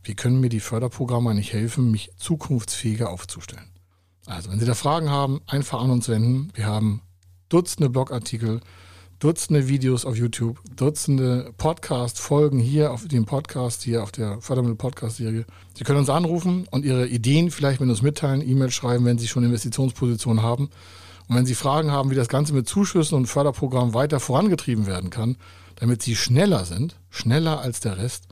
wie 0.04 0.14
können 0.14 0.40
mir 0.40 0.50
die 0.50 0.60
Förderprogramme 0.60 1.30
eigentlich 1.30 1.52
helfen, 1.52 1.90
mich 1.90 2.10
zukunftsfähiger 2.16 3.10
aufzustellen? 3.10 3.70
Also, 4.26 4.50
wenn 4.50 4.60
Sie 4.60 4.66
da 4.66 4.74
Fragen 4.74 5.10
haben, 5.10 5.40
einfach 5.46 5.80
an 5.80 5.90
uns 5.90 6.08
wenden. 6.08 6.50
Wir 6.54 6.66
haben 6.66 7.02
Dutzende 7.48 7.90
Blogartikel, 7.90 8.60
Dutzende 9.18 9.68
Videos 9.68 10.04
auf 10.04 10.16
YouTube, 10.16 10.60
Dutzende 10.76 11.52
Podcast-Folgen 11.56 12.58
hier 12.58 12.92
auf 12.92 13.06
dem 13.06 13.24
Podcast, 13.26 13.82
hier 13.82 14.02
auf 14.02 14.12
der 14.12 14.40
Fördermittel-Podcast-Serie. 14.40 15.46
Sie 15.74 15.84
können 15.84 16.00
uns 16.00 16.10
anrufen 16.10 16.66
und 16.70 16.84
Ihre 16.84 17.06
Ideen 17.06 17.50
vielleicht 17.50 17.80
mit 17.80 17.88
uns 17.88 18.02
mitteilen, 18.02 18.46
E-Mail 18.46 18.70
schreiben, 18.70 19.04
wenn 19.04 19.18
Sie 19.18 19.28
schon 19.28 19.44
Investitionspositionen 19.44 20.42
haben. 20.42 20.70
Und 21.28 21.36
wenn 21.36 21.46
Sie 21.46 21.54
Fragen 21.54 21.90
haben, 21.90 22.10
wie 22.10 22.14
das 22.14 22.28
Ganze 22.28 22.52
mit 22.52 22.68
Zuschüssen 22.68 23.16
und 23.16 23.26
Förderprogrammen 23.26 23.94
weiter 23.94 24.20
vorangetrieben 24.20 24.86
werden 24.86 25.08
kann, 25.10 25.36
damit 25.76 26.02
Sie 26.02 26.16
schneller 26.16 26.64
sind, 26.66 26.96
schneller 27.08 27.60
als 27.60 27.80
der 27.80 27.96
Rest, 27.96 28.28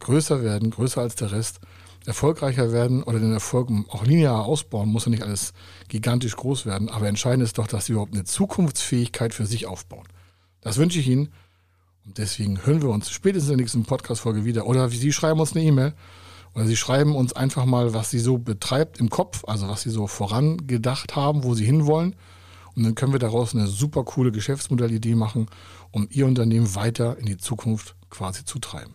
größer 0.00 0.42
werden, 0.42 0.70
größer 0.70 1.00
als 1.00 1.14
der 1.14 1.32
Rest, 1.32 1.60
erfolgreicher 2.06 2.72
werden 2.72 3.02
oder 3.02 3.18
den 3.18 3.32
Erfolg 3.32 3.68
auch 3.88 4.04
linear 4.04 4.44
ausbauen, 4.44 4.88
muss 4.88 5.04
ja 5.04 5.10
nicht 5.10 5.22
alles 5.22 5.52
gigantisch 5.88 6.36
groß 6.36 6.64
werden. 6.64 6.88
Aber 6.88 7.06
entscheidend 7.06 7.44
ist 7.44 7.58
doch, 7.58 7.66
dass 7.66 7.86
sie 7.86 7.92
überhaupt 7.92 8.14
eine 8.14 8.24
Zukunftsfähigkeit 8.24 9.34
für 9.34 9.46
sich 9.46 9.66
aufbauen. 9.66 10.06
Das 10.60 10.78
wünsche 10.78 10.98
ich 10.98 11.08
Ihnen. 11.08 11.28
Und 12.06 12.16
deswegen 12.16 12.64
hören 12.64 12.80
wir 12.80 12.88
uns 12.88 13.10
spätestens 13.10 13.50
in 13.50 13.58
der 13.58 13.64
nächsten 13.64 13.84
Podcast-Folge 13.84 14.44
wieder. 14.44 14.66
Oder 14.66 14.88
Sie 14.88 15.12
schreiben 15.12 15.40
uns 15.40 15.54
eine 15.54 15.64
E-Mail. 15.64 15.94
Oder 16.54 16.66
Sie 16.66 16.76
schreiben 16.76 17.14
uns 17.14 17.34
einfach 17.34 17.66
mal, 17.66 17.92
was 17.92 18.10
Sie 18.10 18.18
so 18.18 18.38
betreibt 18.38 18.98
im 18.98 19.10
Kopf, 19.10 19.44
also 19.46 19.68
was 19.68 19.82
Sie 19.82 19.90
so 19.90 20.06
vorangedacht 20.06 21.14
haben, 21.14 21.44
wo 21.44 21.54
Sie 21.54 21.66
hinwollen. 21.66 22.16
Und 22.74 22.84
dann 22.84 22.94
können 22.94 23.12
wir 23.12 23.18
daraus 23.18 23.54
eine 23.54 23.66
super 23.66 24.04
coole 24.04 24.32
Geschäftsmodellidee 24.32 25.14
machen, 25.14 25.46
um 25.90 26.08
Ihr 26.10 26.26
Unternehmen 26.26 26.74
weiter 26.74 27.18
in 27.18 27.26
die 27.26 27.36
Zukunft 27.36 27.96
quasi 28.08 28.44
zu 28.44 28.58
treiben. 28.58 28.94